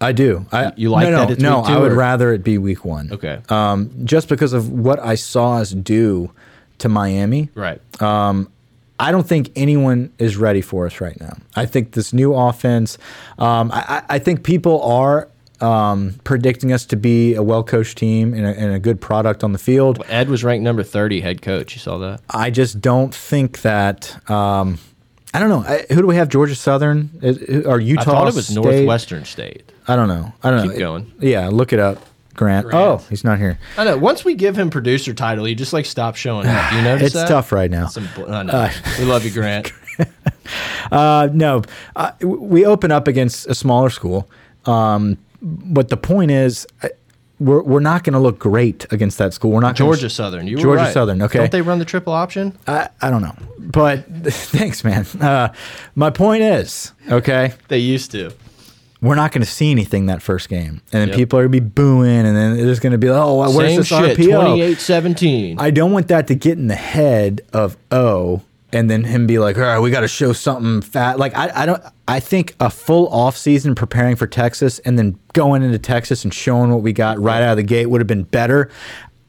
[0.00, 0.46] I do.
[0.52, 1.58] I, You like no, no, that it's no.
[1.58, 3.10] week two, I would or- rather it be week one.
[3.12, 3.40] Okay.
[3.50, 6.30] Um, just because of what I saw us do
[6.78, 7.80] to Miami, Right.
[8.98, 11.36] I don't think anyone is ready for us right now.
[11.54, 12.98] I think this new offense.
[13.38, 15.28] Um, I, I I think people are
[15.60, 19.52] um, predicting us to be a well-coached team and a, and a good product on
[19.52, 20.02] the field.
[20.08, 21.74] Ed was ranked number 30 head coach.
[21.74, 22.20] You saw that?
[22.30, 24.30] I just don't think that.
[24.30, 24.78] Um,
[25.34, 25.64] I don't know.
[25.66, 26.28] I, who do we have?
[26.28, 27.10] Georgia Southern
[27.66, 28.00] or Utah?
[28.00, 28.62] I thought it was State?
[28.62, 29.70] Northwestern State.
[29.86, 30.32] I don't know.
[30.42, 30.70] I don't know.
[30.72, 31.12] Keep going.
[31.20, 31.98] Yeah, look it up,
[32.36, 32.66] Grant.
[32.68, 32.74] Grant.
[32.74, 33.58] Oh, he's not here.
[33.76, 33.96] I know.
[33.96, 36.72] Once we give him producer title, he just like stops showing up.
[36.72, 37.28] You notice It's that?
[37.28, 37.86] tough right now.
[37.86, 38.70] Some, know.
[38.98, 39.72] we love you, Grant.
[40.92, 41.62] Uh, no,
[41.96, 44.30] uh, we open up against a smaller school,
[44.66, 46.66] um, but the point is,
[47.40, 49.50] we're we're not going to look great against that school.
[49.50, 50.46] We're not gonna- Georgia Southern.
[50.46, 50.92] You were Georgia right.
[50.94, 51.38] Southern, okay.
[51.40, 52.56] Don't they run the triple option?
[52.68, 55.04] I, I don't know, but thanks, man.
[55.20, 55.52] Uh,
[55.96, 58.30] my point is, okay, They used to.
[59.06, 61.16] We're not going to see anything that first game, and then Yep.
[61.16, 63.70] people are going to be booing, and then there's going to be, like, oh, where's
[63.70, 64.18] Same this shit.
[64.18, 64.76] RPO?
[64.76, 65.56] 28-17.
[65.58, 68.42] I don't want that to get in the head of O
[68.72, 71.18] and then him be like, all right, we got to show something fat.
[71.18, 75.18] Like, I, I don't, I think a full off season preparing for Texas and then
[75.32, 78.08] going into Texas and showing what we got right out of the gate would have
[78.08, 78.70] been better.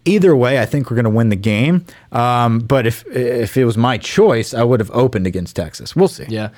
[0.06, 1.86] Either way, I think we're going to win the game.
[2.14, 5.96] Um, but if if it was my choice, I would have opened against Texas.
[5.96, 6.26] We'll see.
[6.30, 6.50] Yeah.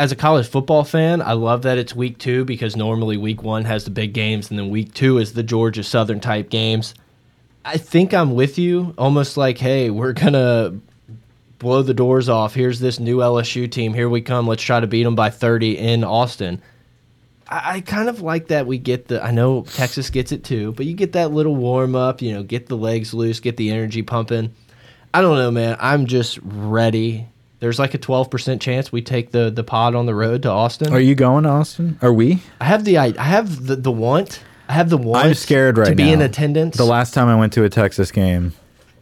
[0.00, 3.66] As a college football fan, I love that it's week two because normally week one
[3.66, 6.94] has the big games and then week two is the Georgia Southern type games.
[7.66, 8.94] I think I'm with you.
[8.96, 10.80] Almost like, hey, we're going to
[11.58, 12.54] blow the doors off.
[12.54, 13.92] Here's this new LSU team.
[13.92, 14.46] Here we come.
[14.46, 16.62] Let's try to beat them by 30 in Austin.
[17.46, 19.22] I, I kind of like that we get the.
[19.22, 22.22] I know Texas gets it too, but you get that little warm up.
[22.22, 24.54] You know, get the legs loose, get the energy pumping.
[25.12, 25.76] I don't know, man.
[25.78, 27.26] I'm just ready.
[27.60, 30.92] There's like a 12% chance we take the the pod on the road to Austin.
[30.92, 31.98] Are you going, to Austin?
[32.02, 32.42] Are we?
[32.60, 34.42] I have the I I have the the want.
[34.68, 35.26] I have the want.
[35.26, 36.12] I'm scared right to be now.
[36.12, 36.76] in attendance.
[36.76, 38.54] The last time I went to a Texas game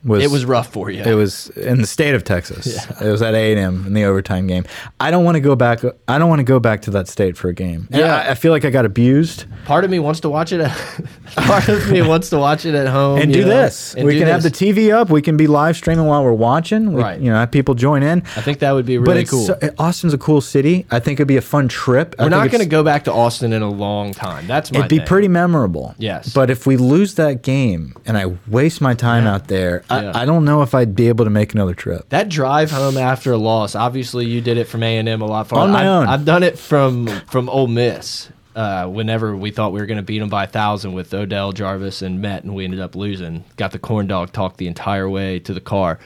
[0.05, 1.03] was it was rough for you.
[1.03, 2.87] It was in the state of Texas.
[3.01, 4.65] It was at A and M in the overtime game.
[5.01, 5.81] I don't want to go back.
[6.07, 7.89] I don't want to go back to that state for a game.
[7.91, 8.17] And Yeah.
[8.17, 9.45] I, I feel like I got abused.
[9.65, 10.61] part of me wants to watch it.
[10.61, 10.71] At,
[11.37, 13.95] part of me wants to watch it at home And do know, this.
[13.95, 14.49] and we do can have the.
[14.51, 15.09] TV up.
[15.11, 16.93] We can be live streaming while we're watching.
[16.93, 17.21] We, Right.
[17.21, 18.21] You know, have people join in.
[18.37, 19.47] I think that would be really cool.
[19.47, 20.85] so- Austin's a cool city.
[20.91, 22.15] I think it'd be a fun trip.
[22.19, 24.47] We're not going to go back to Austin in a long time.
[24.47, 25.07] That's my It'd be thing.
[25.07, 25.95] pretty memorable.
[25.99, 26.33] Yes.
[26.33, 30.13] But if we lose that game and I waste my time out there, Yeah.
[30.15, 32.09] I, I don't know if I'd be able to make another trip.
[32.11, 35.27] That drive home after a loss, obviously you did it from A and M a
[35.27, 35.65] lot farther.
[35.67, 36.07] On my I've, own.
[36.07, 38.31] I've done it from from Ole Miss.
[38.57, 41.53] Uh, whenever we thought we were going to beat them by a thousand with Odell
[41.53, 43.45] Jarvis and Met, and we ended up losing.
[43.57, 46.01] Got the corn dog talk the entire way to the car.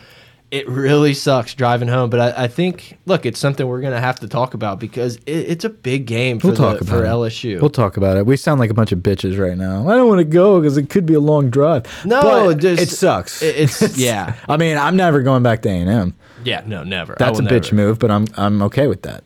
[0.53, 4.01] It really sucks driving home, but I, I think look, it's something we're going to
[4.01, 6.91] have to talk about because it, it's a big game for We'll talk the, about
[6.99, 7.09] for it.
[7.09, 7.59] LSU.
[7.59, 8.27] We'll talk about it.
[8.27, 9.89] We sound like a bunch of bitches right now.
[9.89, 11.87] I don't want to go because it could be a long drive.
[12.05, 13.41] No, just- it sucks.
[13.43, 14.35] it- it's- yeah.
[14.47, 16.15] I mean, I'm never going back to A and M.
[16.45, 17.17] yeah, no, never.
[17.19, 19.25] That's a will bitch move, but I'm I'm okay with that.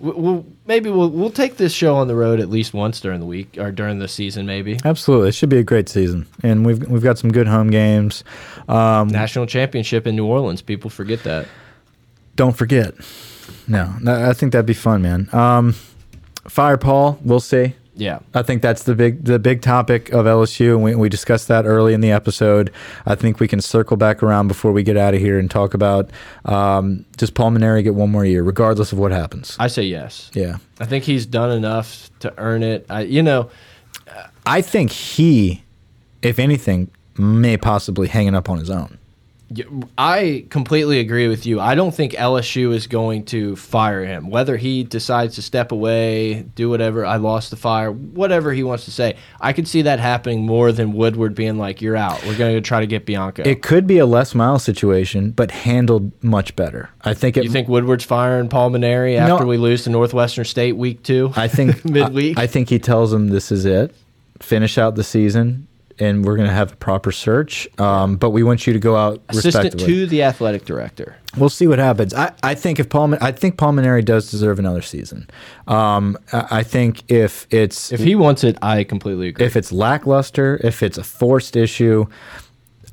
[0.00, 3.26] We'll maybe we'll we'll take this show on the road at least once during the
[3.26, 4.78] week or during the season, maybe.
[4.84, 8.24] Absolutely, it should be a great season, and we've we've got some good home games.
[8.68, 10.62] Um, National championship in New Orleans.
[10.62, 11.46] People forget that.
[12.36, 12.94] don't forget.
[13.68, 15.28] No, I think that'd be fun, man.
[15.32, 15.74] Um,
[16.48, 17.74] Fire Paul, we'll see.
[17.96, 18.18] Yeah.
[18.34, 21.64] I think that's the big the big topic of LSU, and we, we discussed that
[21.64, 22.72] early in the episode.
[23.06, 25.74] I think we can circle back around before we get out of here and talk
[25.74, 26.10] about
[26.44, 29.56] um, does Paul Mainieri get one more year, regardless of what happens.
[29.60, 30.30] I say yes.
[30.34, 32.86] yeah, I think he's done enough to earn it.
[32.90, 33.50] I, you know,
[34.46, 35.62] I think he,
[36.22, 38.98] if anything, may possibly hang it up on his own.
[39.98, 41.60] I completely agree with you.
[41.60, 44.30] I don't think LSU is going to fire him.
[44.30, 48.86] Whether he decides to step away, do whatever, I lost the fire, whatever he wants
[48.86, 49.16] to say.
[49.40, 52.24] I could see that happening more than Woodward being like, "You're out.
[52.24, 55.50] We're going to try to get Bianco." It could be a less mild situation, but
[55.50, 56.88] handled much better.
[57.02, 57.36] I think.
[57.36, 61.02] It, you think Woodward's firing Paul Mainieri after no, we lose to Northwestern State week
[61.02, 61.32] two?
[61.36, 62.38] I think midweek.
[62.38, 63.94] I, I think he tells him this is it.
[64.40, 65.63] Finish out the season
[65.98, 67.68] and we're going to have a proper search.
[67.78, 71.16] Um, but we want you to go out assistant to the athletic director.
[71.36, 72.14] We'll see what happens.
[72.14, 75.28] I, I think if Paul, I think Paul Mainieri does deserve another season.
[75.66, 79.44] Um, I think if it's if he wants it, I completely agree.
[79.44, 82.06] If it's lackluster, if it's a forced issue,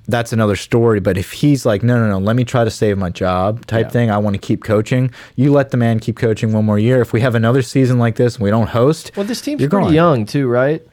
[0.07, 0.99] that's another story.
[0.99, 3.87] But if he's like, no, no, no, let me try to save my job type
[3.87, 3.91] yeah.
[3.91, 5.11] thing, I want to keep coaching.
[5.35, 7.01] You let the man keep coaching one more year.
[7.01, 9.69] If we have another season like this and we don't host, well, this team's pretty
[9.69, 9.93] gone.
[9.93, 10.85] young too, right?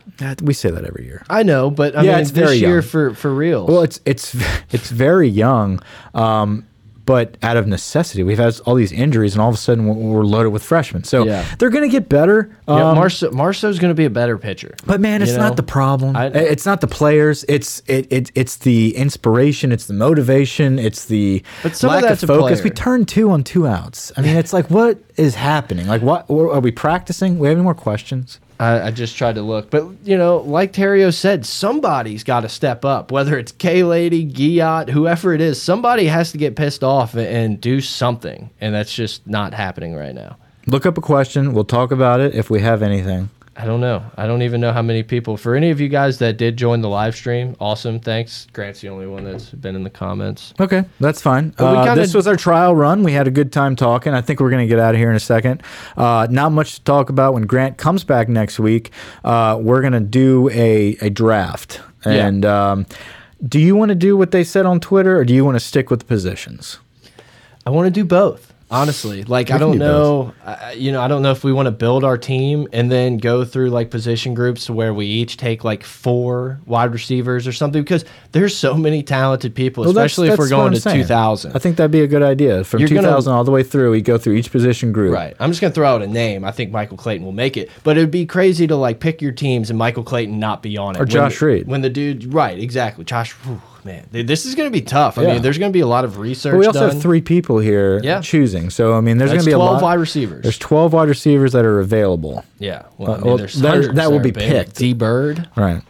[0.43, 1.25] We say that every year.
[1.31, 2.83] I know, but I yeah, mean, it's this year young.
[2.83, 3.67] for for real.
[3.67, 4.37] Well, it's it's
[4.71, 5.81] it's very young.
[6.15, 6.68] Um,
[7.09, 10.27] but out of necessity, we've had all these injuries, and all of a sudden we're
[10.27, 11.05] loaded with freshmen.
[11.05, 11.43] So yeah.
[11.59, 12.55] they're going to get better.
[12.69, 14.75] Um, yeah, Marceaux, Marceaux's going to be a better pitcher.
[14.85, 15.55] But man, it's not know?
[15.55, 16.15] the problem.
[16.15, 17.47] I, it's not the players.
[17.49, 19.73] It's it, it it's the inspiration.
[19.73, 20.79] It's the motivation.
[20.79, 22.63] It's the but some lack of, of focus.
[22.63, 24.13] We turned two on two outs.
[24.19, 25.87] I mean, it's like what is happening?
[25.87, 27.39] Like what are we practicing?
[27.39, 28.39] We have any more questions?
[28.59, 32.49] I, I, just tried to look, but you know, like Theriot said, somebody's got to
[32.49, 33.13] step up.
[33.13, 37.61] Whether it's K Lady, Guillot, whoever it is, somebody has to get pissed off and
[37.61, 40.37] do something, and that's just not happening right now.
[40.67, 41.55] Look up a question.
[41.55, 43.31] We'll talk about it if we have anything.
[43.61, 44.05] I don't know.
[44.17, 45.37] I don't even know how many people.
[45.37, 47.99] For any of you guys that did join the live stream, awesome.
[47.99, 48.47] Thanks.
[48.53, 50.55] Grant's the only one that's been in the comments.
[50.61, 51.53] Okay, that's fine.
[51.59, 53.03] Uh, this was our trial run.
[53.03, 54.15] We had a good time talking.
[54.15, 55.65] I think we're going to get out of here in a second.
[55.97, 58.93] Uh, not much to talk about when Grant comes back next week.
[59.25, 61.81] Uh, we're going to do a, a draft.
[62.05, 62.71] And yeah.
[62.71, 62.87] um,
[63.45, 65.61] do you want to do what they said on Twitter or do you want to
[65.61, 66.79] stick with the positions?
[67.67, 70.35] I want to do both honestly like i don't know
[70.75, 73.45] you know i don't know if we want to build our team and then go
[73.45, 77.83] through like position groups to where we each take like four wide receivers or something
[77.83, 81.03] because there's so many talented people well, especially that's, that's if we're going to saying.
[81.03, 82.65] 2000 i think that'd be a good idea.
[82.65, 85.15] From You're 2000 gonna, all the way through we go through each position group.
[85.15, 85.35] Right.
[85.41, 86.45] I'm just gonna throw out a name.
[86.45, 87.71] I think michael clayton will make it.
[87.85, 90.97] But it'd be crazy to like pick your teams and michael clayton not be on
[90.97, 91.01] it.
[91.01, 91.67] Or josh reed.
[91.67, 93.05] when the dude right exactly.
[93.05, 95.19] Josh whew, man, this is going to be tough.
[95.19, 95.33] I yeah.
[95.35, 96.53] mean, there's going to be a lot of research.
[96.53, 96.91] But we also done.
[96.93, 98.21] have three people here yeah.
[98.21, 98.71] choosing.
[98.71, 99.83] So I mean, there's going to be 12 a lot.
[99.83, 100.43] wide receivers.
[100.43, 102.45] There's 12 wide receivers that are available.
[102.59, 104.77] Yeah, well, I uh, mean, well that, that will be picked.
[104.77, 105.83] D Bird, right.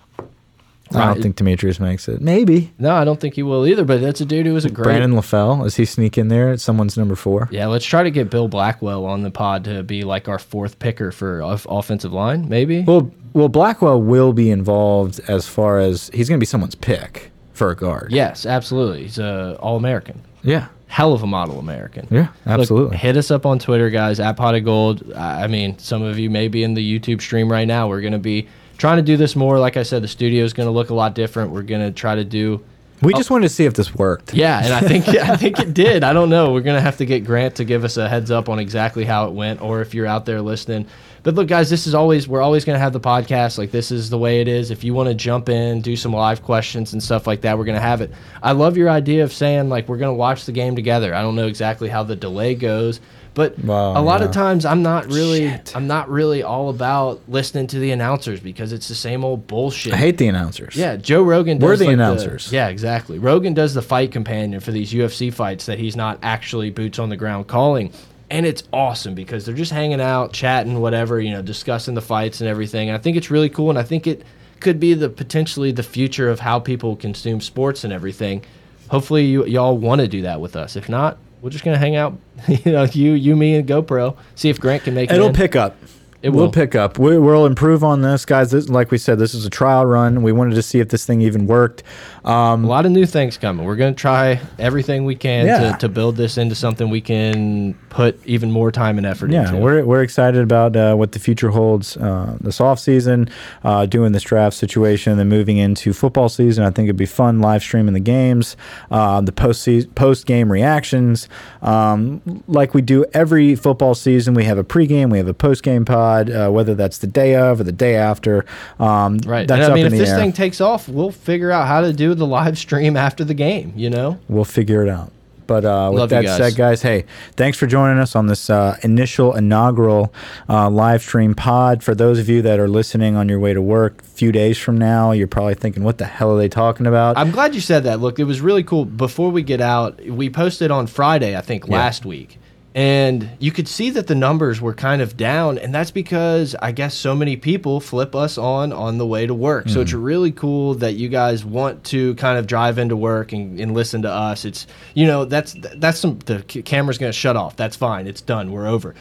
[0.95, 2.20] I don't think Demetrius makes it.
[2.20, 2.72] Maybe.
[2.78, 3.84] No, I don't think he will either.
[3.84, 4.84] But that's a dude who was a great.
[4.84, 5.66] Brandon LaFell.
[5.66, 6.57] Is he sneak in there?
[6.57, 7.49] Someone's number four.
[7.51, 10.78] Yeah, let's try to get Bill Blackwell on the pod to be like our fourth
[10.78, 12.49] picker for offensive line.
[12.49, 12.82] Maybe.
[12.82, 17.30] Well, well, Blackwell will be involved as far as he's going to be someone's pick
[17.59, 18.12] for a guard.
[18.12, 19.02] Yes, absolutely.
[19.02, 20.22] He's uh, a All American.
[20.42, 20.68] Yeah.
[20.86, 22.09] Hell of a model American.
[22.11, 22.92] Yeah, absolutely.
[22.92, 25.12] Look, hit us up on Twitter, guys, at Pot of Gold.
[25.12, 27.88] I mean, some of you may be in the YouTube stream right now.
[27.88, 28.48] We're going to be
[28.78, 29.59] trying to do this more.
[29.59, 31.50] Like I said, the studio is going to look a lot different.
[31.50, 32.64] We're going to try to do.
[33.02, 34.32] We just wanted to see if this worked.
[34.32, 36.02] Yeah, and I think I think it did.
[36.02, 36.52] I don't know.
[36.52, 39.28] We're gonna have to get Grant to give us a heads up on exactly how
[39.28, 40.88] it went, or if you're out there listening,
[41.22, 43.58] but look, guys, this is always we're always going to have the podcast.
[43.58, 44.70] Like this is the way it is.
[44.70, 47.64] If you want to jump in, do some live questions and stuff like that, we're
[47.64, 48.12] going to have it.
[48.42, 51.14] I love your idea of saying like we're going to watch the game together.
[51.14, 53.00] I don't know exactly how the delay goes,
[53.34, 54.26] but wow, a lot yeah.
[54.26, 55.76] of times I'm not really Shit.
[55.76, 59.92] I'm not really all about listening to the announcers because it's the same old bullshit.
[59.92, 60.76] I hate the announcers.
[60.76, 61.58] Yeah, Joe Rogan.
[61.58, 62.50] Does we're the like announcers.
[62.50, 63.18] The, yeah, exactly.
[63.18, 67.10] Rogan does the fight companion for these UFC fights that he's not actually boots on
[67.10, 67.92] the ground calling
[68.31, 72.41] and it's awesome because they're just hanging out, chatting, whatever, you know, discussing the fights
[72.41, 72.91] and everything.
[72.91, 74.22] I think it's really cool, and I think it
[74.61, 78.45] could be the potentially the future of how people consume sports and everything.
[78.91, 80.76] Hopefully, you y'all want to do that with us.
[80.76, 82.18] If not, we're just gonna hang out.
[82.49, 84.16] you know, you, you, me, and GoPro.
[84.35, 85.16] See if Grant can make it.
[85.16, 85.76] It'll pick up.
[86.20, 86.43] It will.
[86.43, 86.99] We'll pick up.
[86.99, 88.51] We, will improve on this, guys.
[88.51, 90.22] This, like we said, this is a trial run.
[90.22, 91.85] We wanted to see if this thing even worked.
[92.29, 93.64] Um, a lot of new things coming.
[93.64, 95.72] We're going to try everything we can yeah.
[95.72, 99.49] to, to build this into something we can put even more time and effort yeah,
[99.49, 99.57] into.
[99.57, 103.31] we're, we're excited about uh, what the future holds uh, this off season,
[103.64, 106.64] uh, doing this draft situation, and then moving into football season.
[106.64, 108.59] I think it'd be fun live streaming the games,
[108.91, 111.31] uh, the post post game reactions.
[111.62, 115.62] Um, like we do every football season, we have a pregame, we have a post
[115.62, 118.45] game pod, uh, whether that's the day of or the day after.
[118.79, 119.49] Um, right.
[119.49, 120.18] That's and I mean, if this air.
[120.18, 123.72] thing takes off, we'll figure out how to do the live stream after the game.
[123.76, 125.12] You know, we'll figure it out.
[125.48, 126.36] But uh, with Love that guys.
[126.36, 130.12] said, guys, hey, thanks for joining us on this uh, initial inaugural
[130.46, 131.82] uh, live stream pod.
[131.82, 134.58] For those of you that are listening on your way to work, a few days
[134.58, 137.62] from now, you're probably thinking, "What the hell are they talking about?" I'm glad you
[137.62, 137.98] said that.
[137.98, 138.84] Look, it was really cool.
[138.84, 142.38] Before we get out, we posted on Friday, I think, last week.
[142.79, 146.70] And you could see that the numbers were kind of down, and that's because I
[146.70, 149.68] guess so many people flip us on on the way to work.
[149.68, 150.03] So it's Mm-hmm.
[150.05, 154.03] really cool that you guys want to kind of drive into work and, and listen
[154.03, 154.45] to us.
[154.45, 157.57] It's you know that's that's some the camera's going to shut off.
[157.57, 158.07] That's fine.
[158.07, 158.53] It's done.
[158.53, 158.95] We're over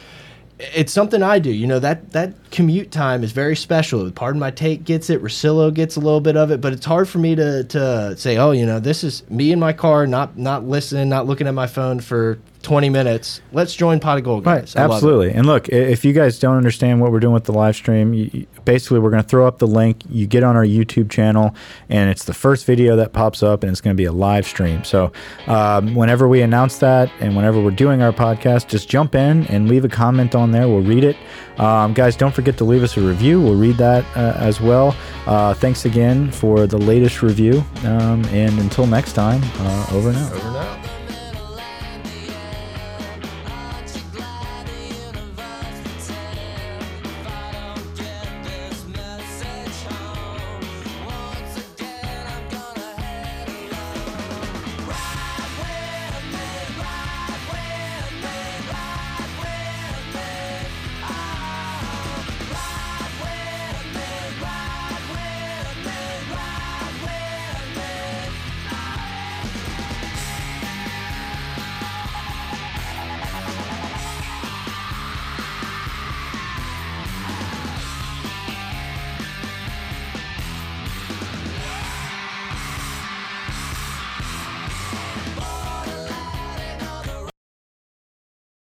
[0.74, 1.52] it's something I do.
[1.52, 4.10] You know that that commute time is very special.
[4.10, 5.22] Pardon my take gets it.
[5.22, 8.38] Rosillo gets a little bit of it, but it's hard for me to to say,
[8.38, 11.54] oh, you know, this is me in my car, not not listening, not looking at
[11.54, 13.40] my phone for 20 minutes.
[13.50, 14.76] Let's join Pot of Gold, guys.
[14.76, 14.94] I love it.
[14.96, 15.30] Absolutely.
[15.32, 18.28] And look, if you guys don't understand what we're doing with the live stream, you,
[18.30, 20.02] you- basically we're going to throw up the link.
[20.10, 21.54] You get on our YouTube channel,
[21.88, 24.46] and it's the first video that pops up, and it's going to be a live
[24.46, 24.84] stream.
[24.84, 25.10] So
[25.46, 29.66] um, whenever we announce that, and whenever we're doing our podcast, just jump in and
[29.66, 30.68] leave a comment on there.
[30.68, 31.16] We'll read it.
[31.58, 33.40] Um, guys, don't forget to leave us a review.
[33.40, 34.94] We'll read that uh, as well.
[35.26, 37.64] Uh, thanks again for the latest review.
[37.84, 40.32] Um, and until next time, uh, over and out.
[40.34, 40.97] Over and out.